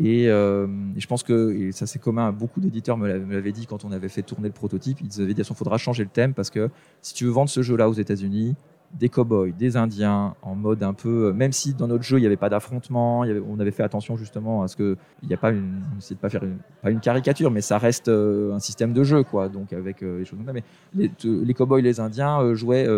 [0.00, 3.92] Et, je pense que et ça c'est commun, beaucoup d'éditeurs me l'avaient dit quand on
[3.92, 4.98] avait fait tourner le prototype.
[5.00, 6.68] Ils avaient dit il faudra changer le thème parce que
[7.00, 8.56] si tu veux vendre ce jeu-là aux États-Unis,
[8.98, 12.20] des cowboys, des indiens, en mode un peu, euh, même si dans notre jeu il
[12.20, 15.38] n'y avait pas d'affrontement, on avait fait attention justement à ce que il n'y a
[15.38, 16.42] pas une, de pas faire
[16.82, 19.48] pas une caricature, mais ça reste euh, un système de jeu quoi.
[19.48, 20.52] Donc avec euh, les choses comme ça.
[20.52, 20.62] Mais
[20.94, 22.88] les, les cowboys, les indiens jouaient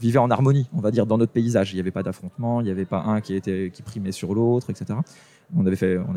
[0.00, 1.72] vivaient en harmonie, on va dire, dans notre paysage.
[1.72, 4.34] Il n'y avait pas d'affrontement, il n'y avait pas un qui était qui primait sur
[4.34, 4.98] l'autre, etc.
[5.56, 5.76] On avait,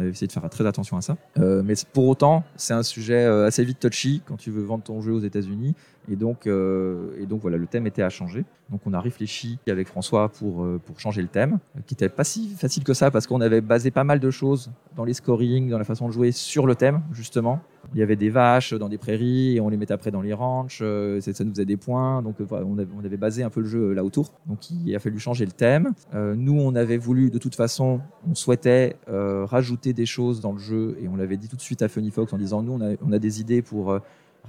[0.09, 1.17] essayé de faire très attention à ça.
[1.37, 4.83] Euh, mais pour autant, c'est un sujet euh, assez vite touchy quand tu veux vendre
[4.83, 5.75] ton jeu aux États-Unis.
[6.09, 8.45] Et donc, euh, et donc voilà, le thème était à changer.
[8.69, 10.65] Donc on a réfléchi avec François pour,
[10.97, 14.03] changer le thème, qui n'était pas si facile que ça parce qu'on avait basé pas
[14.03, 17.61] mal de choses dans les scoring, dans la façon de jouer sur le thème, justement.
[17.93, 20.33] Il y avait des vaches dans des prairies et on les mettait après dans les
[20.33, 20.79] ranchs.
[20.79, 22.21] ça nous faisait des points.
[22.21, 24.33] Donc on, avait, basé un peu le jeu là autour.
[24.45, 25.93] Donc il a fallu changer le thème.
[26.13, 28.95] nous, on avait voulu, de toute façon, on souhaitait
[29.45, 30.97] rajouter des choses dans le jeu.
[31.01, 33.19] Et on l'avait dit tout de suite à Funny Fox en disant nous on a,
[33.19, 33.99] des idées pour euh,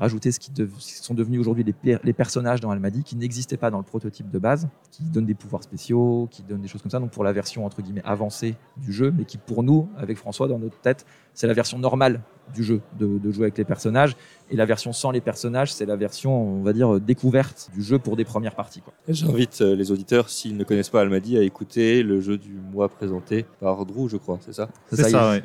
[0.01, 3.03] rajouter ce qui, de- ce qui sont devenus aujourd'hui les, per- les personnages dans Almadi
[3.03, 6.61] qui n'existaient pas dans le prototype de base, qui donnent des pouvoirs spéciaux, qui donnent
[6.61, 7.01] des choses comme ça.
[7.01, 10.49] Donc pour la version entre guillemets avancée du jeu, mais qui pour nous, avec François
[10.49, 12.21] dans notre tête, c'est la version normale
[12.55, 14.17] du jeu, de, de jouer avec les personnages.
[14.51, 17.99] Et la version sans les personnages, c'est la version, on va dire, découverte du jeu
[17.99, 18.81] pour des premières parties.
[18.81, 18.95] Quoi.
[19.09, 22.89] J'invite euh, les auditeurs, s'ils ne connaissent pas Almadi, à écouter le jeu du mois
[22.89, 24.69] présenté par Drew, je crois, c'est ça?
[24.91, 25.11] C'est est.
[25.11, 25.43] ça, ouais.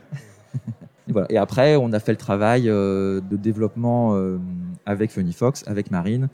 [1.30, 4.38] Et, après, on a fait le travail euh, de développement euh,
[4.86, 6.30] avec Funny Fox, avec Marine,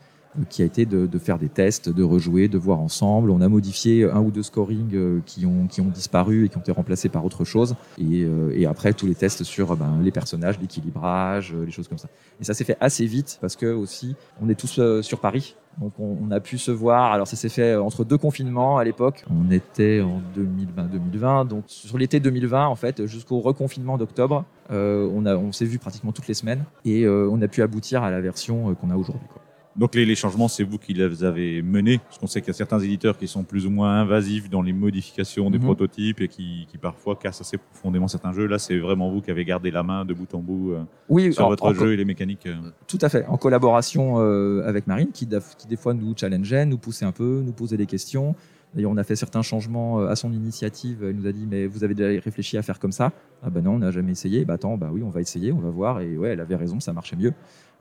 [0.50, 3.32] qui a été de, faire des tests, de rejouer, de voir ensemble.
[3.32, 6.72] On a modifié un ou deux scorings euh, qui, ont, disparu et qui ont été
[6.72, 7.76] remplacés par autre chose.
[7.98, 11.88] Et, euh, après, tous les tests sur euh, ben, les personnages, l'équilibrage, euh, les choses
[11.88, 12.08] comme ça.
[12.40, 15.56] Et ça s'est fait assez vite parce que aussi, on est tous euh, sur Paris.
[15.80, 17.14] Donc on, a pu se voir.
[17.14, 19.24] Alors ça s'est fait euh, entre deux confinements à l'époque.
[19.30, 21.48] On était en 2020-2020.
[21.48, 26.28] Donc sur l'été 2020, en fait, jusqu'au reconfinement d'octobre, euh, on, s'est vu pratiquement toutes
[26.28, 29.28] les semaines et euh, on a pu aboutir à la version euh, qu'on a aujourd'hui.
[29.76, 32.52] Donc les, les changements, c'est vous qui les avez menés Parce qu'on sait qu'il y
[32.52, 35.64] a certains éditeurs qui sont plus ou moins invasifs dans les modifications des Mhm.
[35.64, 38.48] prototypes et qui, qui parfois cassent assez profondément certains jeux.
[38.48, 41.32] Là, c'est vraiment vous qui avez gardé la main de bout en bout euh, Oui,
[41.34, 42.48] sur votre jeu et les mécaniques.
[42.48, 42.56] euh.
[42.88, 45.40] Tout à fait, en collaboration euh, avec Marine, qui, des
[45.78, 48.36] fois nous challengeait, nous poussait un peu, nous posait des questions.
[48.76, 51.00] D'ailleurs, on a fait certains changements à son initiative.
[51.04, 53.12] Elle nous a dit, mais vous avez déjà réfléchi à faire comme ça?
[53.42, 54.46] Ah ben non, on n'a jamais essayé.
[54.46, 56.02] Bah attends, bah oui, on va essayer, on va voir.
[56.02, 57.34] Et ouais, elle avait raison, ça marchait mieux.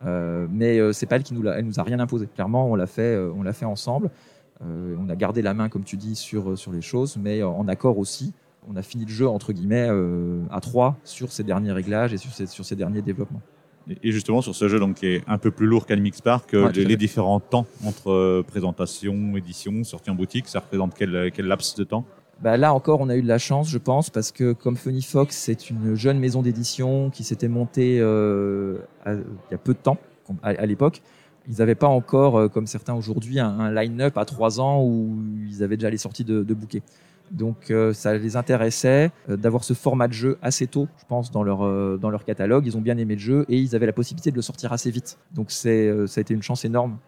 [0.06, 2.26] Euh, mais euh, c'est pas elle qui nous l'a, elle nous a rien imposé.
[2.26, 4.10] Clairement, on l'a fait, euh, on l'a fait ensemble.
[4.60, 7.96] On a gardé la main, comme tu dis, sur sur les choses, mais en accord
[7.96, 8.32] aussi.
[8.68, 9.88] On a fini le jeu entre guillemets
[10.50, 13.40] à trois sur ces derniers réglages et sur ces, sur ces derniers développements.
[14.02, 16.72] Et- justement, sur ce jeu donc, qui est un peu plus lourd qu'Animix Park, Ouais,
[16.72, 21.84] les, différents temps entre présentation, édition, sortie en boutique, ça représente quel, quel laps de
[21.84, 22.04] temps?
[22.40, 25.02] Bah là encore, on a eu de la chance, je pense, parce que comme Funny
[25.02, 29.78] Fox, c'est une jeune maison d'édition qui s'était montée euh, il y a peu de
[29.78, 29.98] temps,
[30.44, 31.02] à, l'époque.
[31.48, 35.64] Ils n'avaient pas encore, euh, comme certains aujourd'hui, un, line-up à trois ans où ils
[35.64, 36.82] avaient déjà les sorties de, bouquets.
[37.32, 41.42] Donc euh, ça les intéressait d'avoir ce format de jeu assez tôt, je pense, dans
[41.42, 42.66] leur, dans leur catalogue.
[42.66, 44.92] Ils ont bien aimé le jeu et ils avaient la possibilité de le sortir assez
[44.92, 45.18] vite.
[45.34, 46.98] Donc c'est, ça a été une chance énorme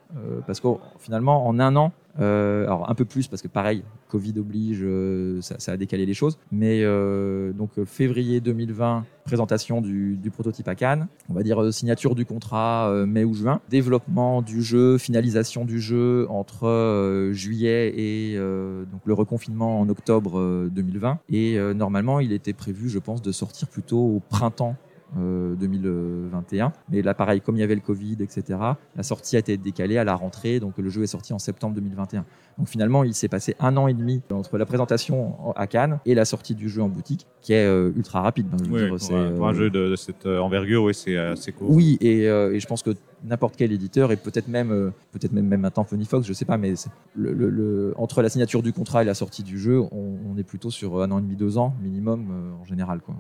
[0.47, 4.35] parce que finalement, en un an, euh, alors un peu plus parce que pareil, Covid
[4.39, 6.39] oblige, euh, ça, a décalé les choses.
[6.51, 11.07] Mais euh, donc février 2020, présentation du, du prototype à Cannes.
[11.29, 13.61] On va dire signature du contrat mai ou juin.
[13.71, 20.69] Développement du jeu, finalisation du jeu entre juillet et donc le reconfinement en octobre euh,
[20.73, 21.19] 2020.
[21.31, 24.77] Et normalement, il était prévu, je pense, de sortir plutôt au printemps
[25.19, 26.73] euh, 2021.
[26.91, 28.59] Mais là, pareil, comme il y avait le Covid, etc.,
[28.97, 30.61] la sortie a été décalée à la rentrée.
[30.61, 32.25] Donc, le jeu est sorti en septembre 2021.
[32.59, 35.99] Donc, finalement, il s'est passé un an et demi entre la présentation en- à Cannes
[36.05, 38.47] et la sortie du jeu en boutique, qui est euh, ultra rapide.
[38.51, 40.39] Ben, je veux Oui, dire, pour, un- pour un euh, jeu de, de cette euh,
[40.41, 41.71] envergure, oui, c'est assez court.
[41.71, 42.91] oui, et, euh, et je pense que
[43.25, 46.45] n'importe quel éditeur, et peut-être même, euh, peut-être même, même maintenant Funny Fox, je sais
[46.45, 49.59] pas, mais c'est le, le- le- entre la signature du contrat et la sortie du
[49.59, 52.65] jeu, on, on est plutôt sur un an et demi, deux ans minimum euh, en
[52.65, 53.01] général.
[53.01, 53.15] Quoi.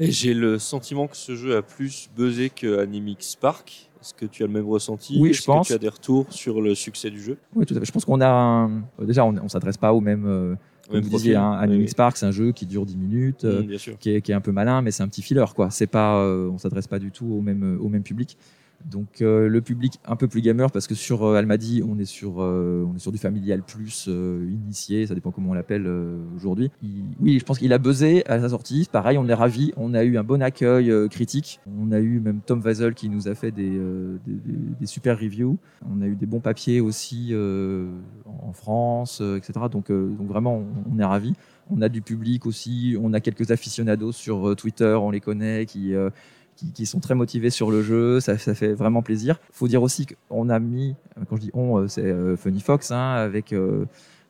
[0.00, 3.90] Et j'ai le sentiment que ce jeu a plus buzzé que Animix Park.
[4.00, 5.68] Est-ce que tu as le même ressenti Oui, Est-ce je pense.
[5.68, 7.38] que tu as des retours sur le succès du jeu?
[7.54, 7.86] Oui, tout à fait.
[7.86, 10.26] Je pense qu'on a un- euh, déjà, on, ne s'adresse pas au même.
[10.26, 10.54] euh,
[10.86, 11.94] comme Même vous disiez, hein, Animix oui.
[11.94, 13.44] Park, c'est un jeu qui dure 10 minutes.
[13.46, 15.70] euh, Mm, qui est, qui est un peu malin, mais c'est un petit filler, quoi.
[15.70, 18.36] C'est pas, euh, on s'adresse pas du tout au même, au même public.
[18.84, 22.04] Donc euh, le public un peu plus gamer parce que sur euh, Almadi on est
[22.04, 25.86] sur euh, on est sur du familial plus euh, initié, ça dépend comment on l'appelle
[25.86, 26.70] euh, aujourd'hui.
[27.18, 28.86] Oui, je pense qu'il a buzzé à sa sortie.
[28.92, 29.72] Pareil, on est ravi.
[29.78, 31.60] On a eu un bon accueil euh, critique.
[31.66, 34.34] On a eu même Tom Weisel qui nous a fait des, des,
[34.80, 35.56] des- super reviews.
[35.90, 39.52] On a eu des bons papiers aussi en France, etc.
[39.70, 41.32] Donc donc vraiment on, on est ravi.
[41.70, 45.94] On a du public aussi, on a quelques aficionados sur Twitter, on les connaît, qui,
[46.56, 49.40] qui, qui sont très motivés sur le jeu, ça, ça fait vraiment plaisir.
[49.52, 50.94] faut dire aussi qu'on a mis,
[51.28, 53.86] quand je dis on, euh, c'est euh, Funny Fox, hein, avec, euh,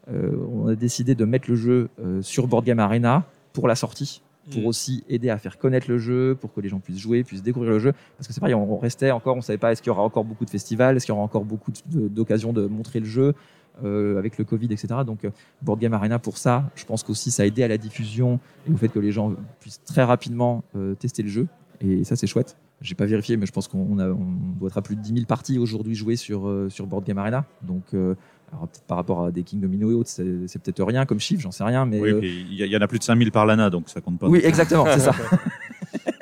[0.08, 1.88] on a décidé de mettre le jeu
[2.20, 4.66] sur Board Game Arena pour la sortie, pour Mm.
[4.66, 7.72] aussi aider à faire connaître le jeu, pour que les gens puissent jouer, puissent découvrir
[7.72, 7.92] le jeu.
[8.18, 10.24] Parce que c'est pareil, on, restait encore, on savait pas est-ce qu'il y aura encore
[10.24, 13.34] beaucoup de festivals, est-ce qu'il y aura encore beaucoup d'occasions de montrer le jeu.
[13.82, 14.86] euh, avec le Covid, etc.
[15.04, 15.26] Donc,
[15.62, 18.72] Board Game Arena pour ça, je pense qu'aussi ça a aidé à la diffusion et
[18.72, 21.48] au fait que les gens puissent très rapidement euh, tester le jeu.
[21.80, 22.56] Et ça, c'est chouette.
[22.80, 25.26] J'ai pas vérifié, mais je pense qu'on on doit être à plus de 10 000
[25.26, 27.44] parties aujourd'hui jouées sur, euh, sur Board Game Arena.
[27.62, 28.14] Donc, euh,
[28.52, 31.20] alors peut-être par rapport à des King Domino et autres, c'est c'est peut-être rien comme
[31.20, 31.86] chiffre, j'en sais rien.
[31.86, 34.18] Mais Oui, euh, il y, en a plus de 5000 par l'ANA, donc ça compte
[34.18, 34.28] pas.
[34.28, 35.14] oui, exactement, c'est ça.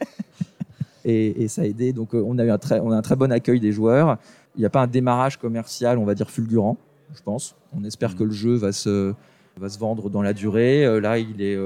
[1.04, 1.92] et, et ça a aidé.
[1.92, 4.18] Donc, on a eu un très, on a un très bon accueil des joueurs.
[4.56, 6.76] Il n'y a pas un démarrage commercial, on va dire fulgurant,
[7.14, 7.56] je pense.
[7.76, 8.16] On espère Mhm.
[8.16, 9.12] que le jeu va se,
[9.56, 11.00] va se vendre dans la durée.
[11.00, 11.58] Là, il est,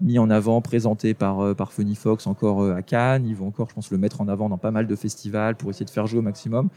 [0.00, 3.26] mis en avant, présenté par, par Funny Fox encore à Cannes.
[3.26, 5.70] Ils vont encore, je pense, le mettre en avant dans pas mal de festivals pour
[5.70, 6.68] essayer de faire jouer au maximum.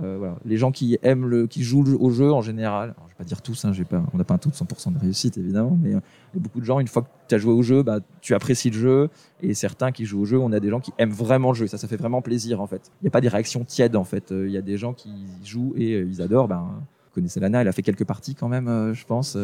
[0.00, 0.36] voilà.
[0.44, 3.42] Les gens qui aiment le, qui jouent au jeu en général, je vais pas dire
[3.42, 3.72] tous, hein,
[4.12, 5.94] on n'a pas un taux de 100% de réussite évidemment, mais
[6.34, 8.78] beaucoup de gens, une fois que tu as joué au jeu, bah, tu apprécies le
[8.78, 9.08] jeu.
[9.40, 11.66] Et certains qui jouent au jeu, on a des gens qui aiment vraiment le jeu.
[11.68, 12.90] Ça, ça fait vraiment plaisir en fait.
[13.00, 14.32] Il n'y a pas des réactions tièdes en fait.
[14.32, 15.12] Il y a des gens qui
[15.44, 16.48] jouent et ils adorent.
[16.48, 16.66] Ben,
[17.14, 19.38] connaissez Lana, elle a fait quelques parties quand même, je pense.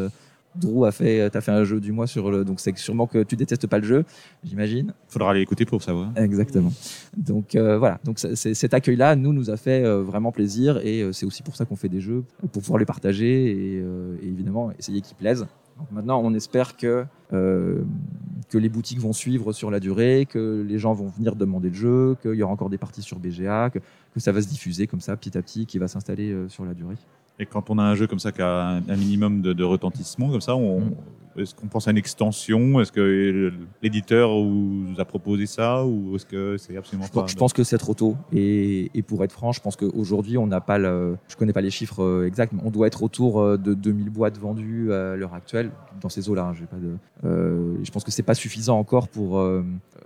[0.56, 3.22] Drew a fait, as fait un jeu du mois sur le, donc c'est sûrement que
[3.22, 4.04] tu détestes pas le jeu,
[4.42, 4.92] j'imagine.
[5.08, 6.10] Faudra aller écouter pour savoir.
[6.16, 6.72] Exactement.
[7.16, 11.12] Donc euh, voilà, donc cet accueil-là, nous, nous a fait euh, vraiment plaisir et euh,
[11.12, 13.84] c'est aussi pour ça qu'on fait des jeux pour pouvoir les partager et,
[14.22, 15.46] évidemment essayer qu'ils plaisent.
[15.78, 20.78] Donc maintenant, on espère que que les boutiques vont suivre sur la durée, que les
[20.78, 23.78] gens vont venir demander le jeu, qu'il y aura encore des parties sur BGA, que,
[23.78, 26.74] que ça va se diffuser comme ça petit à petit, qui va s'installer sur la
[26.74, 26.96] durée.
[27.40, 30.42] Et quand on a un jeu comme ça qui a un, minimum de, retentissement, comme
[30.42, 30.92] ça, mm.
[31.38, 32.82] est-ce qu'on pense à une extension?
[32.82, 33.50] Est-ce que
[33.82, 35.86] l'éditeur vous a proposé ça?
[35.86, 38.14] Ou est-ce que c'est absolument je pas Je pense que c'est trop tôt.
[38.30, 41.16] Et, pour être franc, je pense qu'aujourd'hui, on n'a pas le.
[41.28, 44.10] Je connais pas les chiffres euh, exacts, mais on doit être autour euh, de 2000
[44.10, 45.70] boîtes vendues à l'heure actuelle
[46.02, 46.52] dans ces eaux-là.
[46.52, 46.98] Hein, pas de.
[47.24, 49.36] Euh, je pense que c'est pas suffisant encore pour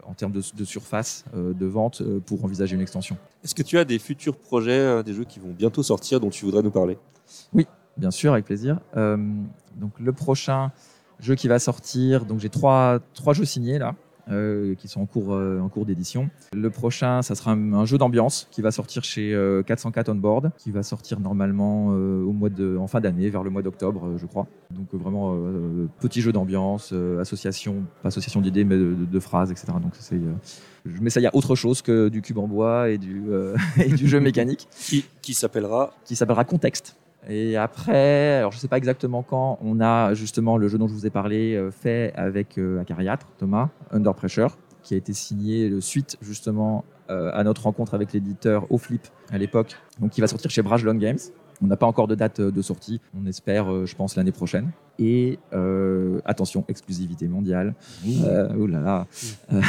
[0.07, 3.17] en termes de, surface de vente pour envisager une extension.
[3.43, 6.45] Est-ce que tu as des futurs projets, des jeux qui vont bientôt sortir dont tu
[6.45, 6.97] voudrais nous parler?
[7.97, 8.81] Bien sûr, avec plaisir.
[8.97, 9.17] Euh,
[9.77, 10.73] donc le prochain
[11.21, 13.95] jeu qui va sortir, donc j'ai trois, trois jeux signés là.
[14.31, 16.31] Euh, qui sont en cours, euh, en cours d'édition.
[16.55, 20.71] Le prochain, ça sera un, jeu d'ambiance qui va sortir chez 404 On Board, qui
[20.71, 24.47] va sortir normalement au mois de, en fin d'année, vers le mois d'octobre, je crois.
[24.71, 25.37] Donc vraiment
[26.01, 29.67] petit jeu d'ambiance, association, pas association d'idées, mais de, phrases, etc.
[29.83, 30.17] Donc c'est
[30.87, 33.25] mais ça, il y a autre chose que du cube en bois et du,
[33.77, 34.69] et du jeu mécanique.
[34.75, 36.97] Qui, qui s'appellera Qui s'appellera Contexte.
[37.29, 40.89] Et après, alors je ne sais pas exactement quand, on a justement le jeu dont
[40.89, 45.13] je vous ai parlé euh, fait avec euh, Acariatre, Thomas, Under Pressure, qui a été
[45.15, 50.21] signé le suite justement euh, à notre rencontre avec l'éditeur Flip à l'époque, donc qui
[50.21, 51.19] va sortir chez Brajlon Games.
[51.63, 54.73] On n'a pas encore de date de sortie, on espère, je pense, l'année prochaine.
[54.99, 55.39] Et
[56.25, 57.75] attention, exclusivité mondiale.
[58.59, 59.07] oh là là.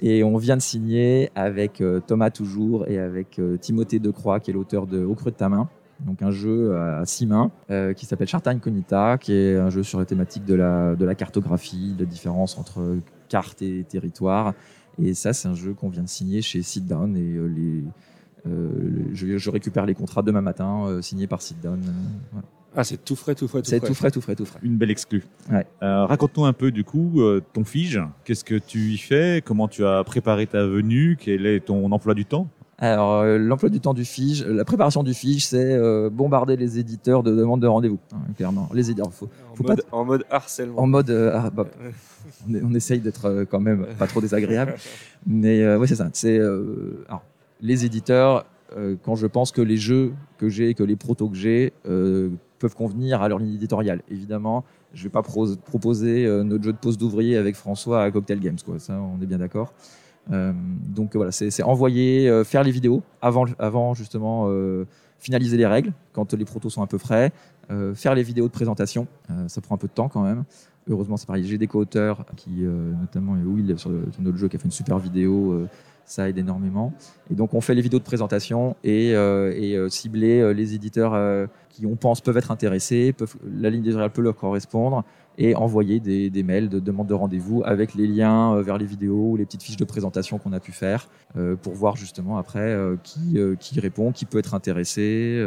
[0.00, 4.86] Et on vient de signer avec Thomas Toujours et avec Timothée Decroix, qui est l'auteur
[4.86, 5.68] de Au creux de ta main,
[6.00, 9.82] donc un jeu à six mains euh, qui s'appelle Charta Incognita, qui est un jeu
[9.82, 14.54] sur la thématique de la, de la cartographie, de la différence entre carte et territoire.
[15.02, 17.84] Et ça, c'est un jeu qu'on vient de signer chez Sit Down et euh, les,
[18.46, 21.80] euh, je, récupère les contrats demain matin signés par Sit Down.
[22.76, 23.80] Ah, c'est tout frais, tout frais, tout frais.
[23.80, 24.60] C'est tout frais, tout frais, tout frais.
[24.62, 25.24] Une belle exclue.
[25.80, 27.20] Raconte-nous un peu du coup
[27.52, 28.00] ton fige.
[28.24, 29.42] Qu'est-ce que tu y fais?
[29.44, 31.16] Comment tu as préparé ta venue?
[31.18, 32.48] Quel est ton emploi du temps?
[32.80, 36.78] Alors, euh, l'emploi du temps du FIGE, la préparation du FIGE, c'est euh, bombarder les
[36.78, 37.98] éditeurs de demandes de rendez-vous.
[38.12, 39.12] Hein, clairement, les éditeurs.
[39.12, 40.80] Faut, en, mode, en, mode, harcèlement.
[40.80, 41.66] En mode, euh, ah, bah,
[42.48, 44.76] on, on, essaye d'être quand même pas trop désagréable,
[45.26, 46.08] mais oui, c'est ça.
[46.12, 46.40] C'est
[47.60, 48.46] les éditeurs.
[49.02, 53.22] quand je pense que les jeux que j'ai, que les protos que j'ai peuvent convenir
[53.22, 54.02] à leur ligne éditoriale.
[54.08, 54.64] Évidemment,
[54.94, 58.78] je vais pas proposer notre jeu de pose d'ouvrier avec François à Cocktail Games, quoi.
[58.78, 59.72] Ça, on est bien d'accord.
[60.32, 60.52] Euh,
[60.88, 64.84] donc voilà, c'est envoyer, euh, faire les vidéos avant, avant justement euh,
[65.18, 67.32] finaliser les règles quand les protos sont un peu frais,
[67.94, 69.06] faire les vidéos de présentation,
[69.46, 70.44] ça prend un peu de temps quand même.
[70.88, 71.44] Heureusement, c'est pareil.
[71.44, 74.98] J'ai des co-auteurs qui, notamment Will sur, sur, notre jeu, qui a fait une super
[74.98, 75.66] vidéo.
[76.06, 76.94] ça aide énormément.
[77.30, 81.96] Et donc, on fait les vidéos de présentation et, et cibler les éditeurs qui, on
[81.96, 85.04] pense, peuvent être intéressés, peuvent, la ligne éditoriale peut leur correspondre
[85.38, 89.30] et envoyer des, mails de demande de rendez-vous avec les liens euh, vers les vidéos
[89.30, 92.58] ou les petites fiches de présentation qu'on a pu faire euh, pour voir justement après
[92.58, 95.40] euh, qui, qui répond, qui peut être intéressé.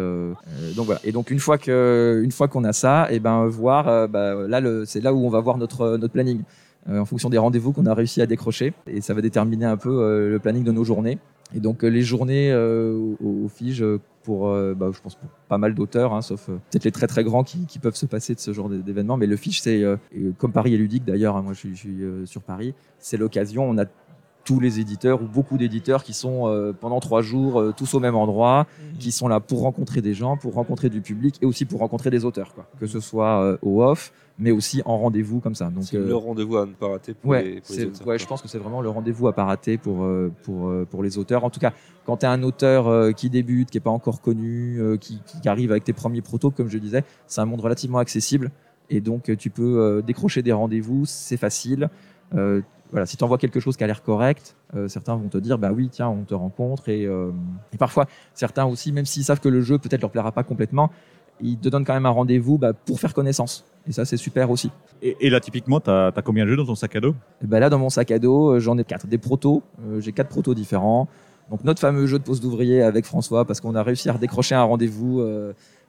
[0.76, 1.02] donc voilà.
[1.04, 4.48] Et donc une fois que une fois qu'on a ça, et eh ben voir bah,
[4.48, 6.42] là c'est là où on va voir notre notre planning.
[6.90, 8.74] en fonction des rendez-vous qu'on a réussi à décrocher.
[8.88, 11.18] Et ça va déterminer un peu le planning de nos journées.
[11.54, 13.84] Et donc les journées au, au FIGE
[14.22, 17.08] pour, euh, bah, je pense, pour pas mal d'auteurs, hein, sauf euh, peut-être les très
[17.08, 19.18] très grands qui, peuvent se passer de ce genre d'événement.
[19.18, 19.98] Mais le fiche, c'est euh,
[20.38, 21.36] comme Paris est ludique d'ailleurs.
[21.36, 22.74] Hein, moi, je, je suis sur Paris.
[23.00, 23.68] C'est l'occasion.
[23.68, 23.86] On a
[24.52, 28.00] tous les éditeurs ou beaucoup d'éditeurs qui sont euh, pendant trois jours euh, tous au
[28.02, 28.98] même endroit, mhm.
[28.98, 32.10] qui sont là pour rencontrer des gens, pour rencontrer du public et aussi pour rencontrer
[32.10, 32.68] des auteurs, quoi.
[32.78, 35.70] que ce soit euh, au off, mais aussi en rendez-vous comme ça.
[35.70, 38.28] Donc c'est le rendez-vous à ne pas rater pour, ouais, les, pour les Ouais, je
[38.28, 40.06] pense que c'est vraiment le rendez-vous à pas rater pour
[40.43, 41.45] pour pour les auteurs.
[41.45, 41.72] En tout cas,
[42.06, 45.72] quand tu es un auteur qui débute, qui est pas encore connu, qui, qui, arrive
[45.72, 48.52] avec tes premiers protos, comme je disais, c'est un monde relativement accessible
[48.89, 51.89] et donc tu peux décrocher des rendez-vous, c'est facile
[52.92, 55.58] voilà, si tu envoies quelque chose qui a l'air correct, euh, certains vont te dire
[55.58, 57.32] bah oui, tiens, on te rencontre et, euh,
[57.74, 60.92] et parfois certains aussi, même s'ils savent que le jeu peut-être leur plaira pas complètement,
[61.42, 63.66] ils te donnent quand même un rendez-vous bah, pour faire connaissance.
[63.88, 64.70] Et ça, c'est super aussi.
[65.02, 67.16] Et, et là, typiquement, tu as, combien de jeux dans ton sac à dos?
[67.44, 69.08] Et bah Là, dans mon sac à dos, euh, j'en ai quatre.
[69.08, 69.64] Des protos.
[69.88, 71.08] Euh, j'ai quatre protos différents.
[71.50, 74.56] Donc, notre fameux jeu de poste d'ouvrier avec François, parce qu'on a réussi à décrocher
[74.56, 75.22] un rendez-vous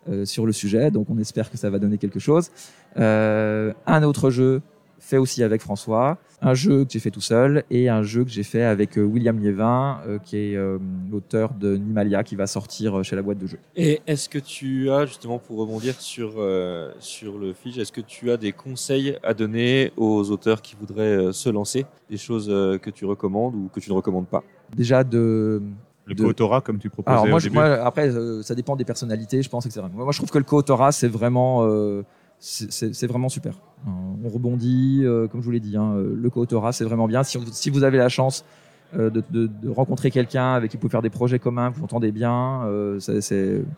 [0.09, 0.91] euh, sur le sujet.
[0.91, 2.51] Donc, on espère que ça va donner quelque chose.
[2.97, 4.61] Euh, un autre jeu
[5.03, 8.31] fait aussi avec François, un jeu que j'ai fait tout seul et un jeu que
[8.31, 10.79] j'ai fait avec euh, William Liévin, euh, qui est euh,
[11.11, 13.59] l'auteur de Nimalia, qui va sortir chez la boîte de jeux.
[13.77, 18.01] Et est-ce que tu as, justement, pour rebondir sur, euh, sur le fiche, est-ce que
[18.01, 21.85] tu as des conseils à donner aux auteurs qui voudraient euh, se lancer?
[22.09, 24.45] Des choses euh, que tu recommandes ou que tu ne recommandes pas?
[24.77, 25.61] Déjà de
[26.07, 28.55] Le De- co-autorat, comme tu proposais Alors moi, au je- début moi, après, euh, ça
[28.55, 29.83] dépend des personnalités, je pense, etc.
[29.93, 32.03] Moi, moi, je trouve que le co-autorat, c'est vraiment, euh,
[32.43, 33.55] c'est- vraiment super.
[33.87, 33.91] Euh,
[34.25, 37.23] On rebondit, euh, comme je vous l'ai dit, hein, euh, le co-autorat, c'est vraiment bien.
[37.23, 38.45] Si, vous avez la chance
[38.95, 42.69] de, rencontrer quelqu'un avec qui vous pouvez faire des projets communs, vous entendez bien,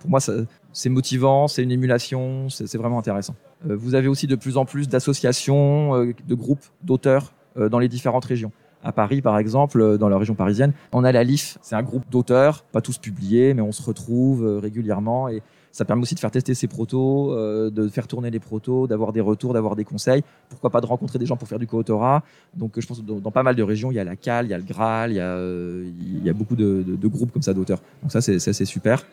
[0.01, 3.37] pour moi, c'est motivant, c'est une émulation, c'est vraiment intéressant.
[3.65, 8.51] Vous avez aussi de plus en plus d'associations, de groupes d'auteurs dans les différentes régions.
[8.83, 12.11] À Paris, par exemple, dans la région parisienne, on a la LIF, c'est un groupe
[12.11, 15.43] d'auteurs, pas tous publiés, mais on se retrouve régulièrement et
[15.75, 19.13] ça permet aussi de faire tester ses protos, euh, de faire tourner les protos, d'avoir
[19.13, 20.23] des retours, d'avoir des conseils.
[20.49, 22.23] Pourquoi pas de rencontrer des gens pour faire du co-autorat.
[22.55, 24.47] Donc, euh, je pense que dans, pas mal de régions, il y a la CAL,
[24.47, 27.81] il y a le Graal, il y a, euh, beaucoup de, groupes comme ça d'auteurs.
[28.03, 29.05] Donc ça, c'est super.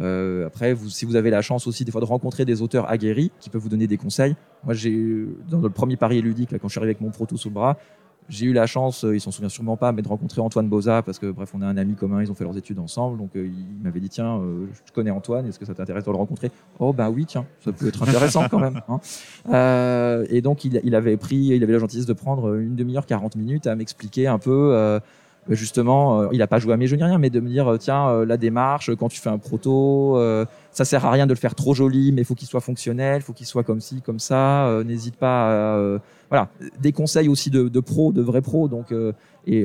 [0.00, 3.48] Après, si vous avez la chance aussi des fois de rencontrer des auteurs aguerris qui
[3.48, 4.34] peuvent vous donner des conseils.
[4.64, 7.36] Moi, j'ai dans le premier pari ludique, là, quand je suis arrivé avec mon proto
[7.36, 7.76] sous le bras,
[8.28, 11.02] j'ai eu la chance, euh, ils s'en souviennent sûrement pas, mais de rencontrer Antoine Boza
[11.02, 13.30] parce que bref, on a un ami commun, ils ont fait leurs études ensemble, donc
[13.36, 16.16] euh, il m'avait dit tiens, euh, je connais Antoine, est-ce que ça t'intéresse de le
[16.16, 16.50] rencontrer?
[16.78, 18.80] Oh bah oui, tiens, ça peut être intéressant quand même.
[18.88, 20.24] hein.
[20.30, 23.36] Et donc il, il avait pris, il avait la gentillesse de prendre une demi-heure, 40
[23.36, 25.00] minutes à m'expliquer un peu.
[25.54, 27.68] Justement, euh, il n'a pas joué à mes jeux ni rien, mais de me dire
[27.68, 30.18] euh, tiens, euh, la démarche, quand tu fais un proto,
[30.70, 33.20] ça sert à rien de le faire trop joli, mais il faut qu'il soit fonctionnel,
[33.20, 34.82] il faut qu'il soit comme ci, comme ça.
[34.84, 35.98] N'hésite pas à
[36.30, 38.68] voilà, des conseils aussi de, pros, de vrais pros.
[38.68, 38.94] Donc,
[39.46, 39.64] et,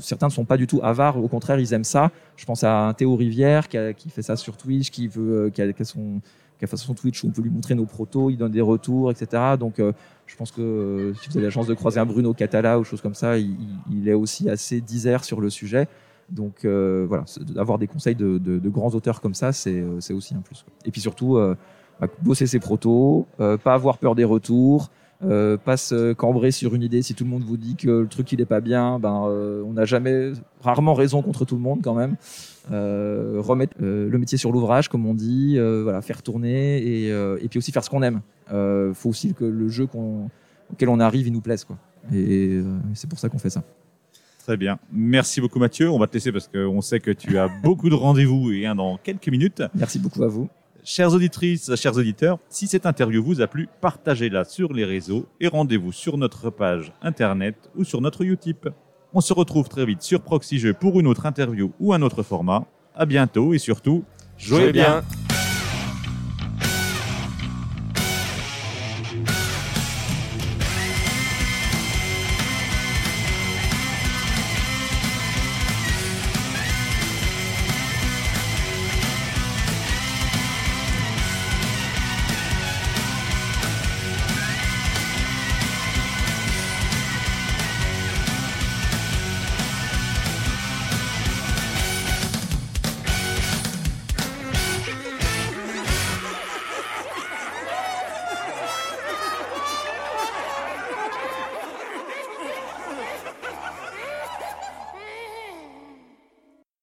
[0.00, 2.10] certains ne sont pas du tout avares, au contraire, ils aiment ça.
[2.36, 5.72] Je pense à un Théo Rivière qui, fait ça sur Twitch, qui veut, qui a,
[5.72, 9.54] qui son Twitch où on peut lui montrer nos protos, il donne des retours, etc.
[9.58, 9.80] Donc,
[10.32, 12.84] je pense que euh, si vous avez la chance de croiser un Bruno Catala ou
[12.84, 15.88] chose comme ça, il, est aussi assez disert sur le sujet.
[16.30, 17.24] Donc euh, voilà,
[17.54, 20.64] d'avoir des conseils de, grands auteurs comme ça, c'est euh, aussi un plus.
[20.86, 21.38] Et puis surtout,
[22.00, 26.82] bah, bosser ses protos, euh, pas avoir peur des retours, pas se cambrer sur une
[26.82, 27.02] idée.
[27.02, 29.28] Si tout le monde vous dit que le truc il est pas bien, ben
[29.66, 32.16] on n'a jamais, rarement raison contre tout le monde quand même.
[32.70, 37.08] Euh, remettre euh, le métier sur l'ouvrage, comme on dit, euh, voilà, faire tourner et,
[37.08, 38.20] et puis aussi faire ce qu'on aime.
[38.52, 40.30] Euh, faut aussi que le jeu qu'on-
[40.72, 41.76] auquel on arrive, il nous plaise quoi.
[42.14, 42.60] Et
[42.94, 43.62] c'est pour ça qu'on fait ça.
[44.44, 44.78] Très bien.
[44.92, 45.90] Merci beaucoup Mathieu.
[45.90, 48.74] On va te laisser parce qu'on sait que tu as beaucoup de rendez-vous et un
[48.74, 49.62] dans quelques minutes.
[49.74, 50.48] Merci beaucoup à vous.
[50.84, 55.46] Chères auditrices, chers auditeurs, si cette interview vous a plu, partagez-la sur les réseaux et
[55.46, 58.68] rendez-vous sur notre page internet ou sur notre Utip.
[59.14, 62.22] On se retrouve très vite sur Proxy Jeux pour une autre interview ou un autre
[62.22, 62.64] format.
[62.94, 64.04] À bientôt et surtout,
[64.38, 65.00] jouez, Jouez bien.
[65.00, 65.31] bien.